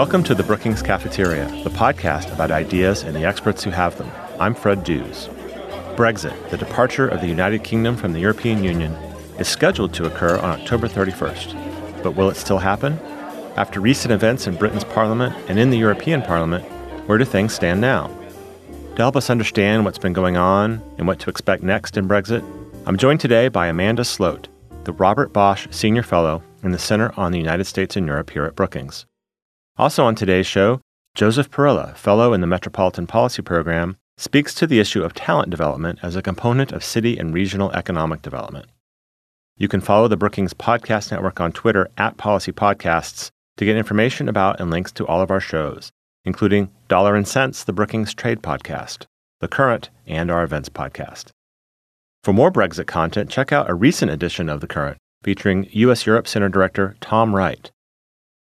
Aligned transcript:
Welcome 0.00 0.24
to 0.24 0.34
the 0.34 0.42
Brookings 0.42 0.80
Cafeteria, 0.80 1.46
the 1.62 1.68
podcast 1.68 2.32
about 2.32 2.50
ideas 2.50 3.02
and 3.02 3.14
the 3.14 3.26
experts 3.26 3.62
who 3.62 3.68
have 3.68 3.98
them. 3.98 4.10
I'm 4.40 4.54
Fred 4.54 4.82
Dews. 4.82 5.28
Brexit, 5.94 6.48
the 6.48 6.56
departure 6.56 7.06
of 7.06 7.20
the 7.20 7.26
United 7.26 7.64
Kingdom 7.64 7.98
from 7.98 8.14
the 8.14 8.20
European 8.20 8.64
Union, 8.64 8.92
is 9.38 9.46
scheduled 9.46 9.92
to 9.92 10.06
occur 10.06 10.38
on 10.38 10.58
October 10.58 10.88
31st. 10.88 12.02
But 12.02 12.12
will 12.12 12.30
it 12.30 12.36
still 12.36 12.56
happen? 12.56 12.98
After 13.58 13.78
recent 13.78 14.10
events 14.10 14.46
in 14.46 14.56
Britain's 14.56 14.84
Parliament 14.84 15.36
and 15.50 15.58
in 15.58 15.68
the 15.68 15.76
European 15.76 16.22
Parliament, 16.22 16.64
where 17.06 17.18
do 17.18 17.26
things 17.26 17.52
stand 17.52 17.82
now? 17.82 18.06
To 18.96 19.02
help 19.02 19.16
us 19.16 19.28
understand 19.28 19.84
what's 19.84 19.98
been 19.98 20.14
going 20.14 20.38
on 20.38 20.82
and 20.96 21.06
what 21.06 21.18
to 21.18 21.28
expect 21.28 21.62
next 21.62 21.98
in 21.98 22.08
Brexit, 22.08 22.42
I'm 22.86 22.96
joined 22.96 23.20
today 23.20 23.48
by 23.48 23.66
Amanda 23.66 24.06
Sloat, 24.06 24.48
the 24.84 24.94
Robert 24.94 25.34
Bosch 25.34 25.68
Senior 25.70 26.02
Fellow 26.02 26.42
in 26.62 26.72
the 26.72 26.78
Center 26.78 27.12
on 27.18 27.32
the 27.32 27.38
United 27.38 27.64
States 27.64 27.98
and 27.98 28.06
Europe 28.06 28.30
here 28.30 28.46
at 28.46 28.56
Brookings. 28.56 29.04
Also 29.76 30.04
on 30.04 30.14
today's 30.14 30.46
show, 30.46 30.80
Joseph 31.14 31.50
Parilla, 31.50 31.96
Fellow 31.96 32.32
in 32.32 32.40
the 32.40 32.46
Metropolitan 32.46 33.06
Policy 33.06 33.42
Program, 33.42 33.96
speaks 34.16 34.54
to 34.54 34.66
the 34.66 34.78
issue 34.78 35.02
of 35.02 35.14
talent 35.14 35.50
development 35.50 35.98
as 36.02 36.14
a 36.14 36.22
component 36.22 36.72
of 36.72 36.84
city 36.84 37.18
and 37.18 37.32
regional 37.32 37.72
economic 37.72 38.22
development. 38.22 38.66
You 39.56 39.68
can 39.68 39.80
follow 39.80 40.08
the 40.08 40.16
Brookings 40.16 40.54
Podcast 40.54 41.10
Network 41.10 41.40
on 41.40 41.52
Twitter 41.52 41.88
at 41.96 42.16
Policy 42.16 42.52
Podcasts 42.52 43.30
to 43.56 43.64
get 43.64 43.76
information 43.76 44.28
about 44.28 44.60
and 44.60 44.70
links 44.70 44.92
to 44.92 45.06
all 45.06 45.20
of 45.20 45.30
our 45.30 45.40
shows, 45.40 45.90
including 46.24 46.70
Dollar 46.88 47.16
and 47.16 47.26
Sense, 47.26 47.64
the 47.64 47.72
Brookings 47.72 48.14
Trade 48.14 48.42
Podcast, 48.42 49.06
The 49.40 49.48
Current, 49.48 49.90
and 50.06 50.30
our 50.30 50.42
Events 50.42 50.68
Podcast. 50.68 51.30
For 52.22 52.32
more 52.32 52.50
Brexit 52.52 52.86
content, 52.86 53.30
check 53.30 53.52
out 53.52 53.70
a 53.70 53.74
recent 53.74 54.10
edition 54.10 54.48
of 54.48 54.60
The 54.60 54.66
Current 54.66 54.98
featuring 55.22 55.68
U.S. 55.72 56.06
Europe 56.06 56.26
Center 56.26 56.48
Director 56.48 56.96
Tom 57.00 57.34
Wright. 57.34 57.70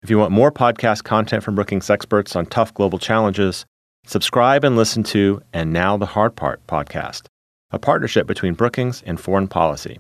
If 0.01 0.09
you 0.09 0.17
want 0.17 0.31
more 0.31 0.51
podcast 0.51 1.03
content 1.03 1.43
from 1.43 1.55
Brookings 1.55 1.89
experts 1.89 2.33
on 2.33 2.45
tough 2.45 2.73
global 2.73 2.99
challenges, 2.99 3.65
subscribe 4.05 4.63
and 4.63 4.77
listen 4.77 5.03
to 5.03 5.41
And 5.51 5.73
Now 5.73 5.97
the 5.97 6.05
Hard 6.05 6.37
Part 6.37 6.65
podcast, 6.67 7.27
a 7.71 7.79
partnership 7.79 8.25
between 8.25 8.53
Brookings 8.53 9.03
and 9.05 9.19
Foreign 9.19 9.49
Policy. 9.49 9.99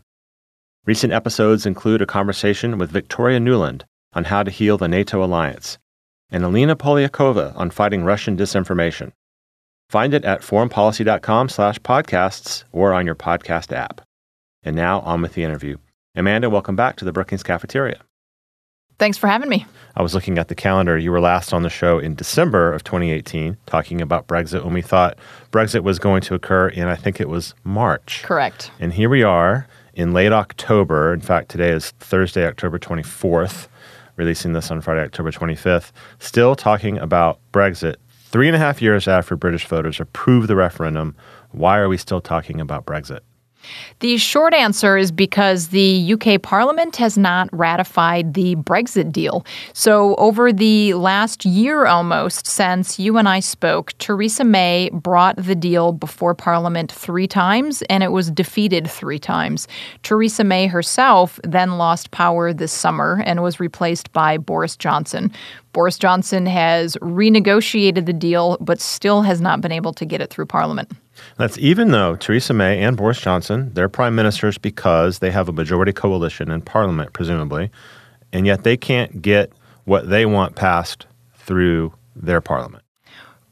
Recent 0.85 1.11
episodes 1.11 1.65
include 1.65 2.01
a 2.01 2.05
conversation 2.05 2.77
with 2.77 2.91
Victoria 2.91 3.39
Nuland 3.39 3.81
on 4.13 4.23
how 4.23 4.41
to 4.41 4.49
heal 4.49 4.77
the 4.77 4.87
NATO 4.87 5.21
alliance 5.21 5.77
and 6.31 6.45
Alina 6.45 6.77
Polyakova 6.77 7.53
on 7.57 7.69
fighting 7.69 8.05
Russian 8.05 8.37
disinformation. 8.37 9.11
Find 9.89 10.13
it 10.13 10.23
at 10.23 10.41
foreignpolicy.com 10.41 11.49
slash 11.49 11.77
podcasts 11.79 12.63
or 12.71 12.93
on 12.93 13.05
your 13.05 13.15
podcast 13.15 13.75
app. 13.75 13.99
And 14.63 14.77
now 14.77 15.01
on 15.01 15.21
with 15.21 15.33
the 15.33 15.43
interview. 15.43 15.77
Amanda, 16.15 16.49
welcome 16.49 16.77
back 16.77 16.95
to 16.97 17.05
the 17.05 17.11
Brookings 17.11 17.43
Cafeteria. 17.43 17.99
Thanks 18.99 19.17
for 19.17 19.27
having 19.27 19.49
me. 19.49 19.65
I 19.95 20.01
was 20.01 20.13
looking 20.13 20.37
at 20.37 20.49
the 20.49 20.55
calendar. 20.55 20.97
You 20.97 21.11
were 21.11 21.21
last 21.21 21.53
on 21.53 21.63
the 21.63 21.69
show 21.69 21.99
in 21.99 22.15
December 22.15 22.73
of 22.73 22.83
2018 22.83 23.57
talking 23.65 24.01
about 24.01 24.27
Brexit 24.27 24.65
when 24.65 24.73
we 24.73 24.81
thought 24.81 25.17
Brexit 25.51 25.83
was 25.83 25.99
going 25.99 26.21
to 26.23 26.35
occur 26.35 26.67
in, 26.67 26.87
I 26.87 26.95
think 26.95 27.21
it 27.21 27.29
was 27.29 27.55
March. 27.63 28.23
Correct. 28.23 28.71
And 28.77 28.93
here 28.93 29.09
we 29.09 29.23
are 29.23 29.67
in 29.93 30.11
late 30.13 30.33
October. 30.33 31.13
In 31.13 31.21
fact, 31.21 31.49
today 31.49 31.69
is 31.69 31.91
Thursday, 31.99 32.45
October 32.45 32.77
24th, 32.77 33.69
releasing 34.17 34.51
this 34.51 34.69
on 34.69 34.81
Friday, 34.81 35.01
October 35.01 35.31
25th, 35.31 35.93
still 36.19 36.55
talking 36.55 36.97
about 36.97 37.39
Brexit. 37.53 37.95
Three 38.09 38.47
and 38.47 38.55
a 38.55 38.59
half 38.59 38.81
years 38.81 39.07
after 39.07 39.37
British 39.37 39.65
voters 39.65 39.99
approved 40.01 40.49
the 40.49 40.57
referendum, 40.57 41.15
why 41.51 41.79
are 41.79 41.89
we 41.89 41.97
still 41.97 42.21
talking 42.21 42.59
about 42.59 42.85
Brexit? 42.85 43.21
The 43.99 44.17
short 44.17 44.53
answer 44.53 44.97
is 44.97 45.11
because 45.11 45.69
the 45.69 46.13
UK 46.13 46.41
Parliament 46.41 46.95
has 46.95 47.17
not 47.17 47.49
ratified 47.51 48.33
the 48.33 48.55
Brexit 48.55 49.11
deal. 49.11 49.45
So, 49.73 50.15
over 50.15 50.53
the 50.53 50.93
last 50.93 51.45
year 51.45 51.85
almost 51.85 52.47
since 52.47 52.97
you 52.97 53.17
and 53.17 53.27
I 53.27 53.41
spoke, 53.41 53.97
Theresa 53.97 54.43
May 54.43 54.89
brought 54.93 55.35
the 55.35 55.55
deal 55.55 55.91
before 55.91 56.33
Parliament 56.33 56.91
three 56.91 57.27
times 57.27 57.81
and 57.89 58.03
it 58.03 58.11
was 58.11 58.31
defeated 58.31 58.89
three 58.89 59.19
times. 59.19 59.67
Theresa 60.03 60.43
May 60.43 60.67
herself 60.67 61.39
then 61.43 61.77
lost 61.77 62.11
power 62.11 62.53
this 62.53 62.71
summer 62.71 63.21
and 63.25 63.43
was 63.43 63.59
replaced 63.59 64.11
by 64.13 64.37
Boris 64.37 64.75
Johnson. 64.75 65.31
Boris 65.73 65.97
Johnson 65.97 66.45
has 66.45 66.95
renegotiated 66.97 68.05
the 68.05 68.13
deal, 68.13 68.57
but 68.59 68.79
still 68.79 69.21
has 69.21 69.39
not 69.39 69.61
been 69.61 69.71
able 69.71 69.93
to 69.93 70.05
get 70.05 70.21
it 70.21 70.29
through 70.29 70.47
Parliament. 70.47 70.91
That's 71.37 71.57
even 71.57 71.91
though 71.91 72.15
Theresa 72.15 72.53
May 72.53 72.81
and 72.81 72.97
Boris 72.97 73.19
Johnson, 73.19 73.71
they're 73.73 73.89
prime 73.89 74.15
ministers 74.15 74.57
because 74.57 75.19
they 75.19 75.31
have 75.31 75.49
a 75.49 75.53
majority 75.53 75.93
coalition 75.93 76.51
in 76.51 76.61
Parliament, 76.61 77.13
presumably, 77.13 77.71
and 78.33 78.45
yet 78.45 78.63
they 78.63 78.77
can't 78.77 79.21
get 79.21 79.51
what 79.85 80.09
they 80.09 80.25
want 80.25 80.55
passed 80.55 81.07
through 81.35 81.93
their 82.15 82.41
Parliament. 82.41 82.83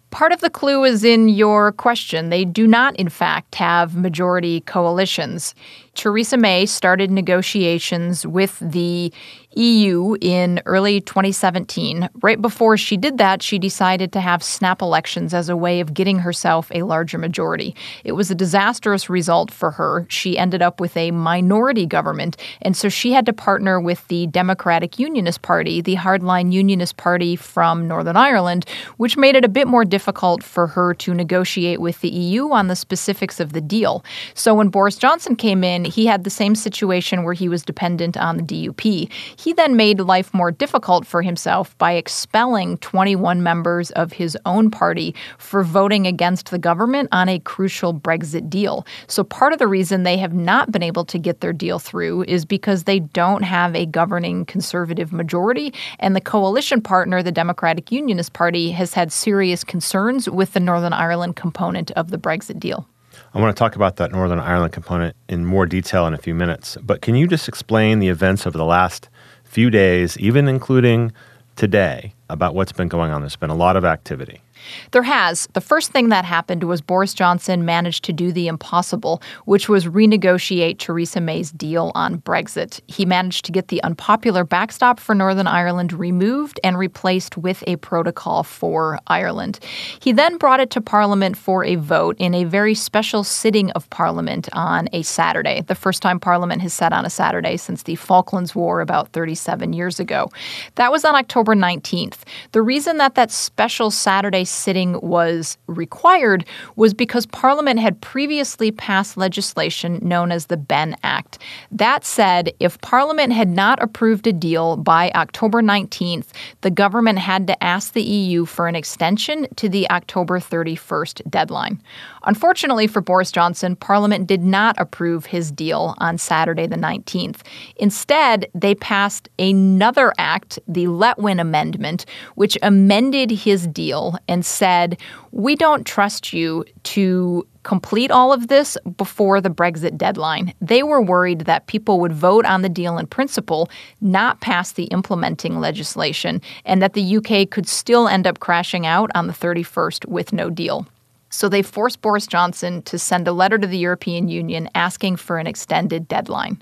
Part 0.09 0.31
of 0.31 0.39
the 0.39 0.49
clue 0.49 0.83
is 0.83 1.03
in 1.03 1.27
your 1.27 1.73
question. 1.73 2.29
They 2.29 2.45
do 2.45 2.65
not, 2.65 2.95
in 2.95 3.09
fact, 3.09 3.55
have 3.55 3.95
majority 3.95 4.61
coalitions. 4.61 5.53
Theresa 5.97 6.37
May 6.37 6.67
started 6.67 7.09
negotiations 7.09 8.25
with 8.25 8.59
the 8.59 9.11
EU 9.55 10.15
in 10.21 10.61
early 10.67 11.01
2017. 11.01 12.07
Right 12.21 12.39
before 12.39 12.77
she 12.77 12.95
did 12.95 13.17
that, 13.17 13.41
she 13.41 13.57
decided 13.57 14.11
to 14.13 14.21
have 14.21 14.43
snap 14.43 14.83
elections 14.83 15.33
as 15.33 15.49
a 15.49 15.57
way 15.57 15.79
of 15.79 15.95
getting 15.95 16.19
herself 16.19 16.69
a 16.71 16.83
larger 16.83 17.17
majority. 17.17 17.75
It 18.03 18.11
was 18.11 18.29
a 18.29 18.35
disastrous 18.35 19.09
result 19.09 19.49
for 19.49 19.71
her. 19.71 20.05
She 20.09 20.37
ended 20.37 20.61
up 20.61 20.79
with 20.79 20.95
a 20.95 21.09
minority 21.09 21.87
government, 21.87 22.37
and 22.61 22.77
so 22.77 22.87
she 22.87 23.13
had 23.13 23.25
to 23.25 23.33
partner 23.33 23.79
with 23.79 24.07
the 24.09 24.27
Democratic 24.27 24.99
Unionist 24.99 25.41
Party, 25.41 25.81
the 25.81 25.95
hardline 25.95 26.53
Unionist 26.53 26.97
Party 26.97 27.35
from 27.35 27.87
Northern 27.87 28.17
Ireland, 28.17 28.65
which 28.97 29.17
made 29.17 29.35
it 29.35 29.43
a 29.43 29.49
bit 29.49 29.67
more 29.67 29.85
difficult 29.85 30.43
for 30.43 30.67
her 30.67 30.93
to 30.93 31.15
negotiate 31.15 31.81
with 31.81 32.01
the 32.01 32.09
EU 32.09 32.51
on 32.51 32.67
the 32.67 32.75
specifics 32.75 33.39
of 33.39 33.53
the 33.53 33.61
deal. 33.61 34.05
So 34.35 34.53
when 34.53 34.69
Boris 34.69 34.97
Johnson 34.97 35.35
came 35.35 35.63
in, 35.63 35.86
he 35.87 36.05
had 36.05 36.23
the 36.23 36.29
same 36.29 36.55
situation 36.55 37.23
where 37.23 37.33
he 37.33 37.49
was 37.49 37.63
dependent 37.63 38.17
on 38.17 38.37
the 38.37 38.43
DUP. 38.43 39.11
He 39.37 39.53
then 39.53 39.75
made 39.75 39.99
life 39.99 40.33
more 40.33 40.51
difficult 40.51 41.05
for 41.05 41.21
himself 41.21 41.77
by 41.77 41.93
expelling 41.93 42.77
21 42.77 43.43
members 43.43 43.91
of 43.91 44.13
his 44.13 44.37
own 44.45 44.69
party 44.69 45.15
for 45.37 45.63
voting 45.63 46.05
against 46.07 46.51
the 46.51 46.59
government 46.59 47.09
on 47.11 47.29
a 47.29 47.39
crucial 47.39 47.93
Brexit 47.93 48.49
deal. 48.49 48.85
So 49.07 49.23
part 49.23 49.53
of 49.53 49.59
the 49.59 49.67
reason 49.67 50.03
they 50.03 50.17
have 50.17 50.33
not 50.33 50.71
been 50.71 50.83
able 50.83 51.05
to 51.05 51.17
get 51.17 51.41
their 51.41 51.53
deal 51.53 51.79
through 51.79 52.23
is 52.23 52.45
because 52.45 52.83
they 52.83 52.99
don't 52.99 53.43
have 53.43 53.75
a 53.75 53.85
governing 53.85 54.45
conservative 54.45 55.13
majority, 55.13 55.73
and 55.99 56.15
the 56.15 56.21
coalition 56.21 56.81
partner, 56.81 57.23
the 57.23 57.31
Democratic 57.31 57.91
Unionist 57.91 58.33
Party, 58.33 58.71
has 58.71 58.93
had 58.93 59.11
serious 59.11 59.63
concerns 59.63 60.29
with 60.29 60.53
the 60.53 60.59
Northern 60.59 60.93
Ireland 60.93 61.35
component 61.35 61.91
of 61.91 62.11
the 62.11 62.17
Brexit 62.17 62.59
deal. 62.59 62.87
I 63.33 63.39
want 63.41 63.55
to 63.55 63.59
talk 63.59 63.75
about 63.75 63.97
that 63.97 64.11
Northern 64.11 64.39
Ireland 64.39 64.73
component 64.73 65.15
in 65.27 65.45
more 65.45 65.65
detail 65.65 66.07
in 66.07 66.13
a 66.13 66.17
few 66.17 66.33
minutes. 66.33 66.77
But 66.81 67.01
can 67.01 67.15
you 67.15 67.27
just 67.27 67.47
explain 67.47 67.99
the 67.99 68.07
events 68.07 68.45
of 68.45 68.53
the 68.53 68.65
last 68.65 69.09
few 69.43 69.69
days, 69.69 70.17
even 70.17 70.47
including 70.47 71.11
today, 71.55 72.13
about 72.29 72.55
what's 72.55 72.71
been 72.71 72.87
going 72.87 73.11
on? 73.11 73.21
There's 73.21 73.35
been 73.35 73.49
a 73.49 73.55
lot 73.55 73.75
of 73.75 73.85
activity. 73.85 74.41
There 74.91 75.03
has. 75.03 75.47
The 75.53 75.61
first 75.61 75.91
thing 75.91 76.09
that 76.09 76.25
happened 76.25 76.63
was 76.63 76.81
Boris 76.81 77.13
Johnson 77.13 77.65
managed 77.65 78.03
to 78.05 78.13
do 78.13 78.31
the 78.31 78.47
impossible, 78.47 79.21
which 79.45 79.69
was 79.69 79.85
renegotiate 79.85 80.79
Theresa 80.79 81.21
May's 81.21 81.51
deal 81.51 81.91
on 81.95 82.19
Brexit. 82.21 82.81
He 82.87 83.05
managed 83.05 83.45
to 83.45 83.51
get 83.51 83.67
the 83.69 83.81
unpopular 83.83 84.43
backstop 84.43 84.99
for 84.99 85.15
Northern 85.15 85.47
Ireland 85.47 85.93
removed 85.93 86.59
and 86.63 86.77
replaced 86.77 87.37
with 87.37 87.63
a 87.67 87.75
protocol 87.77 88.43
for 88.43 88.99
Ireland. 89.07 89.59
He 89.99 90.11
then 90.11 90.37
brought 90.37 90.59
it 90.59 90.69
to 90.71 90.81
Parliament 90.81 91.37
for 91.37 91.63
a 91.63 91.75
vote 91.75 92.15
in 92.19 92.33
a 92.33 92.43
very 92.43 92.73
special 92.73 93.23
sitting 93.23 93.71
of 93.71 93.89
Parliament 93.89 94.49
on 94.53 94.89
a 94.93 95.01
Saturday, 95.03 95.61
the 95.61 95.75
first 95.75 96.01
time 96.01 96.19
Parliament 96.19 96.61
has 96.61 96.73
sat 96.73 96.93
on 96.93 97.05
a 97.05 97.09
Saturday 97.09 97.57
since 97.57 97.83
the 97.83 97.95
Falklands 97.95 98.55
War 98.55 98.81
about 98.81 99.09
37 99.13 99.73
years 99.73 99.99
ago. 99.99 100.29
That 100.75 100.91
was 100.91 101.05
on 101.05 101.15
October 101.15 101.55
19th. 101.55 102.19
The 102.51 102.61
reason 102.61 102.97
that 102.97 103.15
that 103.15 103.31
special 103.31 103.91
Saturday 103.91 104.45
sitting 104.57 104.99
was 105.01 105.57
required 105.67 106.45
was 106.75 106.93
because 106.93 107.25
Parliament 107.27 107.79
had 107.79 108.01
previously 108.01 108.71
passed 108.71 109.17
legislation 109.17 109.99
known 110.01 110.31
as 110.31 110.47
the 110.47 110.57
Benn 110.57 110.95
Act. 111.03 111.39
That 111.71 112.03
said, 112.05 112.53
if 112.59 112.79
Parliament 112.81 113.33
had 113.33 113.49
not 113.49 113.81
approved 113.81 114.27
a 114.27 114.33
deal 114.33 114.77
by 114.77 115.11
October 115.15 115.61
19th, 115.61 116.27
the 116.61 116.71
government 116.71 117.19
had 117.19 117.47
to 117.47 117.63
ask 117.63 117.93
the 117.93 118.01
EU 118.01 118.45
for 118.45 118.67
an 118.67 118.75
extension 118.75 119.47
to 119.55 119.69
the 119.69 119.89
October 119.89 120.39
31st 120.39 121.29
deadline. 121.29 121.81
Unfortunately 122.23 122.87
for 122.87 123.01
Boris 123.01 123.31
Johnson, 123.31 123.75
Parliament 123.75 124.27
did 124.27 124.43
not 124.43 124.75
approve 124.77 125.25
his 125.25 125.51
deal 125.51 125.95
on 125.99 126.17
Saturday 126.17 126.67
the 126.67 126.75
19th. 126.75 127.41
Instead, 127.77 128.47
they 128.53 128.75
passed 128.75 129.29
another 129.39 130.13
act, 130.17 130.59
the 130.67 130.85
Letwin 130.85 131.39
Amendment, 131.39 132.05
which 132.35 132.57
amended 132.61 133.31
his 133.31 133.67
deal 133.67 134.17
and 134.27 134.45
said, 134.47 134.99
We 135.31 135.55
don't 135.55 135.85
trust 135.85 136.33
you 136.33 136.65
to 136.83 137.45
complete 137.63 138.11
all 138.11 138.31
of 138.31 138.47
this 138.47 138.77
before 138.95 139.41
the 139.41 139.49
Brexit 139.49 139.97
deadline. 139.97 140.53
They 140.61 140.83
were 140.83 141.01
worried 141.01 141.41
that 141.41 141.67
people 141.67 141.99
would 141.99 142.13
vote 142.13 142.45
on 142.45 142.61
the 142.61 142.69
deal 142.69 142.97
in 142.97 143.07
principle, 143.07 143.69
not 143.99 144.39
pass 144.39 144.71
the 144.71 144.85
implementing 144.85 145.59
legislation, 145.59 146.41
and 146.63 146.81
that 146.81 146.93
the 146.93 147.17
UK 147.17 147.49
could 147.49 147.67
still 147.67 148.07
end 148.07 148.25
up 148.25 148.39
crashing 148.39 148.85
out 148.85 149.11
on 149.15 149.27
the 149.27 149.33
31st 149.33 150.05
with 150.05 150.31
no 150.31 150.49
deal. 150.49 150.87
So 151.29 151.49
they 151.49 151.61
forced 151.61 152.01
Boris 152.01 152.25
Johnson 152.25 152.81
to 152.83 152.97
send 152.97 153.27
a 153.27 153.33
letter 153.33 153.57
to 153.57 153.67
the 153.67 153.77
European 153.77 154.29
Union 154.29 154.69
asking 154.73 155.17
for 155.17 155.37
an 155.37 155.47
extended 155.47 156.07
deadline. 156.07 156.61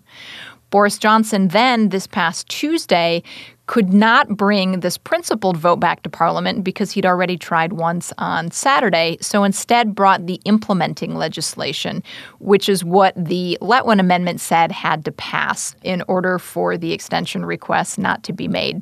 Boris 0.75 0.97
Johnson 0.97 1.47
then, 1.47 1.87
this 1.87 2.05
past 2.05 2.49
Tuesday, 2.49 3.23
could 3.65 3.93
not 3.93 4.27
bring 4.27 4.81
this 4.81 4.97
principled 4.97 5.55
vote 5.55 5.77
back 5.77 6.03
to 6.03 6.09
Parliament 6.09 6.65
because 6.65 6.91
he'd 6.91 7.05
already 7.05 7.37
tried 7.37 7.71
once 7.71 8.11
on 8.17 8.51
Saturday. 8.51 9.17
So 9.21 9.45
instead, 9.45 9.95
brought 9.95 10.25
the 10.25 10.41
implementing 10.43 11.15
legislation, 11.15 12.03
which 12.39 12.67
is 12.67 12.83
what 12.83 13.13
the 13.15 13.57
Letwin 13.61 14.01
Amendment 14.01 14.41
said 14.41 14.69
had 14.73 15.05
to 15.05 15.13
pass 15.13 15.77
in 15.81 16.03
order 16.09 16.37
for 16.39 16.77
the 16.77 16.91
extension 16.91 17.45
request 17.45 17.97
not 17.97 18.23
to 18.23 18.33
be 18.33 18.49
made. 18.49 18.81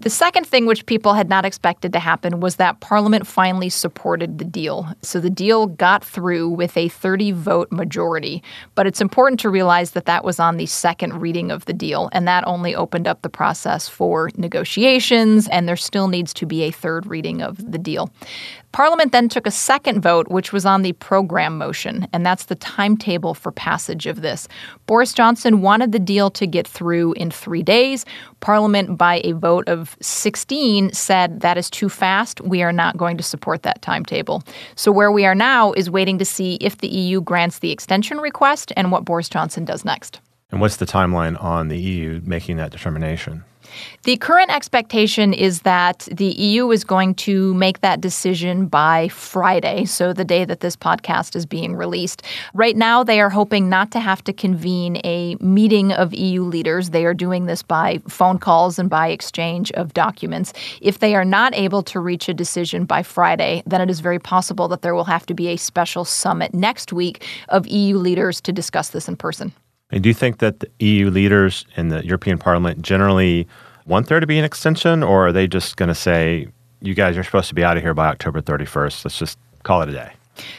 The 0.00 0.10
second 0.10 0.46
thing, 0.46 0.66
which 0.66 0.86
people 0.86 1.14
had 1.14 1.28
not 1.28 1.44
expected 1.44 1.92
to 1.92 1.98
happen, 1.98 2.38
was 2.38 2.54
that 2.56 2.78
Parliament 2.78 3.26
finally 3.26 3.68
supported 3.68 4.38
the 4.38 4.44
deal. 4.44 4.86
So 5.02 5.18
the 5.18 5.28
deal 5.28 5.66
got 5.66 6.04
through 6.04 6.50
with 6.50 6.76
a 6.76 6.88
30 6.88 7.32
vote 7.32 7.72
majority. 7.72 8.40
But 8.76 8.86
it's 8.86 9.00
important 9.00 9.40
to 9.40 9.50
realize 9.50 9.90
that 9.92 10.04
that 10.04 10.22
was 10.22 10.38
on 10.38 10.56
the 10.56 10.66
second 10.66 11.20
reading 11.20 11.50
of 11.50 11.64
the 11.64 11.72
deal, 11.72 12.10
and 12.12 12.28
that 12.28 12.46
only 12.46 12.76
opened 12.76 13.08
up 13.08 13.22
the 13.22 13.28
process 13.28 13.88
for 13.88 14.30
negotiations, 14.36 15.48
and 15.48 15.68
there 15.68 15.76
still 15.76 16.06
needs 16.06 16.32
to 16.34 16.46
be 16.46 16.62
a 16.62 16.70
third 16.70 17.04
reading 17.06 17.42
of 17.42 17.72
the 17.72 17.78
deal. 17.78 18.08
Parliament 18.70 19.12
then 19.12 19.28
took 19.28 19.46
a 19.46 19.50
second 19.50 20.02
vote, 20.02 20.28
which 20.28 20.52
was 20.52 20.66
on 20.66 20.82
the 20.82 20.92
program 20.92 21.56
motion, 21.56 22.06
and 22.12 22.24
that's 22.24 22.44
the 22.44 22.54
timetable 22.54 23.34
for 23.34 23.50
passage 23.50 24.06
of 24.06 24.20
this. 24.20 24.46
Boris 24.86 25.12
Johnson 25.12 25.62
wanted 25.62 25.90
the 25.90 25.98
deal 25.98 26.30
to 26.30 26.46
get 26.46 26.68
through 26.68 27.14
in 27.14 27.30
three 27.30 27.62
days. 27.62 28.04
Parliament, 28.40 28.98
by 28.98 29.22
a 29.24 29.32
vote 29.32 29.66
of 29.68 29.87
16, 30.00 30.92
said 30.92 31.40
that 31.40 31.56
is 31.56 31.70
too 31.70 31.88
fast. 31.88 32.40
We 32.40 32.62
are 32.62 32.72
not 32.72 32.96
going 32.96 33.16
to 33.16 33.22
support 33.22 33.62
that 33.62 33.80
timetable. 33.82 34.42
So, 34.74 34.92
where 34.92 35.12
we 35.12 35.24
are 35.26 35.34
now 35.34 35.72
is 35.72 35.90
waiting 35.90 36.18
to 36.18 36.24
see 36.24 36.56
if 36.60 36.78
the 36.78 36.88
EU 36.88 37.20
grants 37.20 37.60
the 37.60 37.70
extension 37.70 38.18
request 38.18 38.72
and 38.76 38.90
what 38.90 39.04
Boris 39.04 39.28
Johnson 39.28 39.64
does 39.64 39.84
next. 39.84 40.20
And 40.50 40.60
what's 40.60 40.76
the 40.76 40.86
timeline 40.86 41.42
on 41.42 41.68
the 41.68 41.78
EU 41.78 42.20
making 42.24 42.56
that 42.56 42.72
determination? 42.72 43.44
The 44.04 44.16
current 44.16 44.50
expectation 44.50 45.34
is 45.34 45.62
that 45.62 46.08
the 46.10 46.26
EU 46.26 46.70
is 46.70 46.84
going 46.84 47.14
to 47.16 47.52
make 47.54 47.80
that 47.80 48.00
decision 48.00 48.66
by 48.66 49.08
Friday, 49.08 49.84
so 49.84 50.12
the 50.12 50.24
day 50.24 50.44
that 50.44 50.60
this 50.60 50.76
podcast 50.76 51.36
is 51.36 51.46
being 51.46 51.76
released. 51.76 52.22
Right 52.54 52.76
now, 52.76 53.04
they 53.04 53.20
are 53.20 53.30
hoping 53.30 53.68
not 53.68 53.90
to 53.92 54.00
have 54.00 54.22
to 54.24 54.32
convene 54.32 55.00
a 55.04 55.36
meeting 55.40 55.92
of 55.92 56.14
EU 56.14 56.42
leaders. 56.42 56.90
They 56.90 57.04
are 57.04 57.14
doing 57.14 57.46
this 57.46 57.62
by 57.62 58.00
phone 58.08 58.38
calls 58.38 58.78
and 58.78 58.88
by 58.88 59.08
exchange 59.08 59.70
of 59.72 59.94
documents. 59.94 60.52
If 60.80 61.00
they 61.00 61.14
are 61.14 61.24
not 61.24 61.54
able 61.54 61.82
to 61.84 62.00
reach 62.00 62.28
a 62.28 62.34
decision 62.34 62.84
by 62.84 63.02
Friday, 63.02 63.62
then 63.66 63.80
it 63.80 63.90
is 63.90 64.00
very 64.00 64.18
possible 64.18 64.68
that 64.68 64.82
there 64.82 64.94
will 64.94 65.04
have 65.04 65.26
to 65.26 65.34
be 65.34 65.48
a 65.48 65.56
special 65.56 66.04
summit 66.04 66.54
next 66.54 66.92
week 66.92 67.24
of 67.48 67.66
EU 67.66 67.98
leaders 67.98 68.40
to 68.42 68.52
discuss 68.52 68.90
this 68.90 69.08
in 69.08 69.16
person. 69.16 69.52
And 69.90 70.02
do 70.02 70.12
think 70.12 70.38
that 70.38 70.60
the 70.60 70.68
EU 70.80 71.10
leaders 71.10 71.64
in 71.76 71.88
the 71.88 72.04
European 72.04 72.38
Parliament 72.38 72.82
generally 72.82 73.46
want 73.88 74.06
there 74.06 74.20
to 74.20 74.26
be 74.26 74.38
an 74.38 74.44
extension, 74.44 75.02
or 75.02 75.28
are 75.28 75.32
they 75.32 75.48
just 75.48 75.76
going 75.76 75.88
to 75.88 75.94
say, 75.94 76.46
you 76.80 76.94
guys 76.94 77.16
are 77.16 77.24
supposed 77.24 77.48
to 77.48 77.54
be 77.54 77.64
out 77.64 77.76
of 77.76 77.82
here 77.82 77.94
by 77.94 78.06
October 78.06 78.40
31st? 78.40 79.04
Let's 79.04 79.18
just 79.18 79.38
call 79.62 79.82
it 79.82 79.88
a 79.88 79.92
day? 79.92 80.12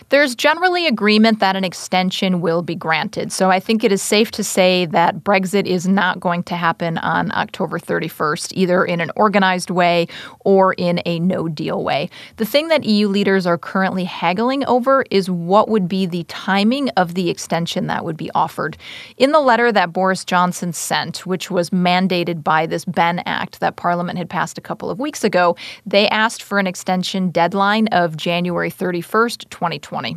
There's 0.10 0.36
generally 0.36 0.88
agreement 0.88 1.40
that 1.40 1.56
an 1.56 1.64
extension 1.64 2.42
will 2.42 2.62
be 2.62 2.76
granted. 2.76 3.32
So 3.32 3.50
I 3.52 3.60
think 3.60 3.84
it 3.84 3.92
is 3.92 4.02
safe 4.02 4.32
to 4.32 4.44
say 4.44 4.86
that 4.88 5.24
Brexit 5.24 5.66
is 5.66 5.88
not 5.88 6.20
going 6.20 6.44
to 6.44 6.56
happen 6.56 6.98
on 6.98 7.32
October 7.32 7.80
31st, 7.80 8.54
either 8.56 8.84
in 8.84 9.02
an 9.02 9.12
organized 9.16 9.70
way 9.70 10.08
or 10.42 10.74
in 10.74 11.02
a 11.06 11.20
no 11.20 11.48
deal 11.48 11.84
way. 11.84 12.10
The 12.38 12.46
thing 12.46 12.68
that 12.70 12.84
EU 12.84 13.08
leaders 13.08 13.46
are 13.46 13.58
currently 13.58 14.04
haggling 14.04 14.66
over 14.66 15.06
is 15.12 15.30
what 15.30 15.70
would 15.70 15.88
be 15.88 16.06
the 16.06 16.24
timing 16.24 16.90
of 16.90 17.14
the 17.14 17.30
extension 17.30 17.88
that 17.88 18.04
would 18.04 18.18
be 18.18 18.32
offered. 18.36 18.78
In 19.18 19.32
the 19.32 19.40
letter 19.40 19.72
that 19.72 19.94
Boris 19.94 20.26
Johnson 20.26 20.74
sent, 20.74 21.26
which 21.26 21.50
was 21.52 21.70
mandated 21.70 22.44
by 22.44 22.66
this 22.66 22.86
Benn 22.86 23.20
Act 23.26 23.60
that 23.60 23.76
Parliament 23.76 24.18
had 24.18 24.30
passed 24.30 24.58
a 24.58 24.62
couple 24.62 24.90
of 24.90 25.00
weeks 25.00 25.24
ago, 25.24 25.56
they 25.86 26.08
asked 26.10 26.44
for 26.44 26.60
an 26.60 26.68
extension 26.68 27.30
deadline 27.30 27.88
of 27.88 28.18
January 28.18 28.72
31st, 28.72 29.50
2020. 29.50 29.69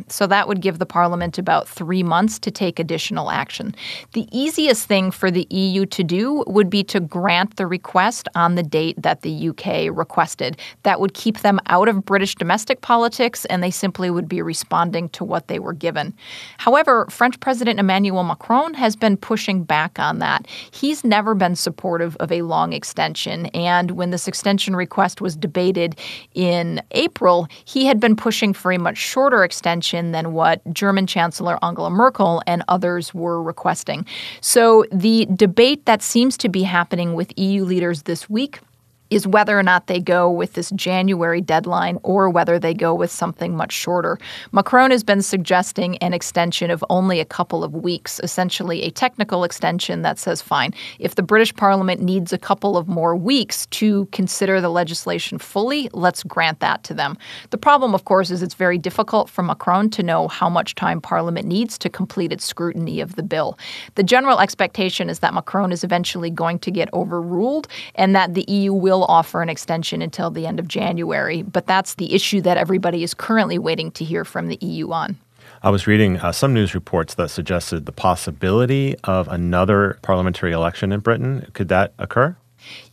So 0.09 0.25
that 0.27 0.47
would 0.47 0.61
give 0.61 0.79
the 0.79 0.85
Parliament 0.85 1.37
about 1.37 1.67
three 1.67 2.01
months 2.01 2.39
to 2.39 2.51
take 2.51 2.79
additional 2.79 3.29
action. 3.29 3.75
The 4.13 4.27
easiest 4.31 4.87
thing 4.87 5.11
for 5.11 5.29
the 5.29 5.45
EU 5.49 5.85
to 5.87 6.03
do 6.03 6.43
would 6.47 6.69
be 6.69 6.83
to 6.85 6.99
grant 6.99 7.57
the 7.57 7.67
request 7.67 8.27
on 8.35 8.55
the 8.55 8.63
date 8.63 9.01
that 9.01 9.21
the 9.21 9.49
UK 9.49 9.95
requested. 9.95 10.57
That 10.83 10.99
would 10.99 11.13
keep 11.13 11.39
them 11.41 11.59
out 11.67 11.87
of 11.87 12.05
British 12.05 12.35
domestic 12.35 12.81
politics, 12.81 13.45
and 13.45 13.61
they 13.61 13.71
simply 13.71 14.09
would 14.09 14.27
be 14.27 14.41
responding 14.41 15.09
to 15.09 15.23
what 15.23 15.47
they 15.47 15.59
were 15.59 15.73
given. 15.73 16.13
However, 16.57 17.05
French 17.09 17.39
President 17.39 17.79
Emmanuel 17.79 18.23
Macron 18.23 18.73
has 18.73 18.95
been 18.95 19.17
pushing 19.17 19.63
back 19.63 19.99
on 19.99 20.19
that. 20.19 20.47
He's 20.71 21.03
never 21.03 21.35
been 21.35 21.55
supportive 21.55 22.15
of 22.17 22.31
a 22.31 22.41
long 22.41 22.73
extension, 22.73 23.47
and 23.47 23.91
when 23.91 24.11
this 24.11 24.27
extension 24.27 24.75
request 24.75 25.21
was 25.21 25.35
debated 25.35 25.99
in 26.33 26.81
April, 26.91 27.47
he 27.65 27.85
had 27.85 27.99
been 27.99 28.15
pushing 28.15 28.53
for 28.53 28.71
a 28.71 28.79
much 28.79 28.97
shorter 28.97 29.42
extension 29.43 30.11
than 30.11 30.33
what 30.33 30.61
German 30.73 31.07
Chancellor 31.07 31.57
Angela 31.63 31.89
Merkel 31.89 32.41
and 32.47 32.63
others 32.67 33.13
were 33.13 33.41
requesting. 33.41 34.05
So 34.41 34.85
the 34.91 35.27
debate 35.35 35.85
that 35.85 36.01
seems 36.01 36.37
to 36.37 36.49
be 36.49 36.63
happening 36.63 37.13
with 37.13 37.37
EU 37.37 37.63
leaders 37.65 38.03
this 38.03 38.29
week 38.29 38.59
is 39.13 39.27
whether 39.27 39.57
or 39.57 39.63
not 39.63 39.87
they 39.87 39.99
go 39.99 40.29
with 40.29 40.53
this 40.53 40.71
January 40.71 41.41
deadline 41.41 41.99
or 42.03 42.29
whether 42.29 42.57
they 42.57 42.73
go 42.73 42.93
with 42.93 43.11
something 43.11 43.55
much 43.55 43.71
shorter. 43.71 44.17
Macron 44.51 44.91
has 44.91 45.03
been 45.03 45.21
suggesting 45.21 45.97
an 45.97 46.13
extension 46.13 46.71
of 46.71 46.83
only 46.89 47.19
a 47.19 47.25
couple 47.25 47.63
of 47.63 47.73
weeks, 47.73 48.19
essentially 48.23 48.83
a 48.83 48.91
technical 48.91 49.43
extension 49.43 50.01
that 50.01 50.17
says, 50.17 50.41
fine, 50.41 50.73
if 50.99 51.15
the 51.15 51.23
British 51.23 51.53
Parliament 51.55 52.01
needs 52.01 52.33
a 52.33 52.37
couple 52.37 52.77
of 52.77 52.87
more 52.87 53.15
weeks 53.15 53.65
to 53.67 54.05
consider 54.07 54.59
the 54.59 54.69
legislation 54.69 55.37
fully, 55.37 55.89
let's 55.93 56.23
grant 56.23 56.59
that 56.59 56.83
to 56.83 56.93
them. 56.93 57.17
The 57.51 57.57
problem, 57.57 57.93
of 57.93 58.05
course, 58.05 58.31
is 58.31 58.41
it's 58.41 58.53
very 58.55 58.77
difficult 58.77 59.29
for 59.29 59.43
Macron 59.43 59.89
to 59.91 60.03
know 60.03 60.27
how 60.27 60.49
much 60.49 60.75
time 60.75 61.01
Parliament 61.01 61.47
needs 61.47 61.77
to 61.79 61.89
complete 61.89 62.31
its 62.31 62.45
scrutiny 62.45 62.99
of 62.99 63.15
the 63.15 63.23
bill. 63.23 63.57
The 63.95 64.03
general 64.03 64.39
expectation 64.39 65.09
is 65.09 65.19
that 65.19 65.33
Macron 65.33 65.71
is 65.71 65.83
eventually 65.83 66.29
going 66.29 66.59
to 66.59 66.71
get 66.71 66.89
overruled 66.93 67.67
and 67.95 68.15
that 68.15 68.33
the 68.33 68.45
EU 68.47 68.73
will 68.73 69.02
offer 69.05 69.41
an 69.41 69.49
extension 69.49 70.01
until 70.01 70.29
the 70.29 70.45
end 70.45 70.59
of 70.59 70.67
January, 70.67 71.41
but 71.41 71.65
that's 71.65 71.95
the 71.95 72.13
issue 72.13 72.41
that 72.41 72.57
everybody 72.57 73.03
is 73.03 73.13
currently 73.13 73.57
waiting 73.57 73.91
to 73.91 74.03
hear 74.03 74.25
from 74.25 74.47
the 74.47 74.57
EU 74.61 74.91
on. 74.91 75.17
I 75.61 75.69
was 75.69 75.87
reading 75.87 76.17
uh, 76.17 76.31
some 76.33 76.53
news 76.53 76.75
reports 76.75 77.13
that 77.15 77.29
suggested 77.29 77.85
the 77.85 77.91
possibility 77.93 78.95
of 79.05 79.27
another 79.29 79.97
parliamentary 80.01 80.51
election 80.51 80.91
in 80.91 80.99
Britain. 80.99 81.49
Could 81.53 81.69
that 81.69 81.93
occur? 81.97 82.35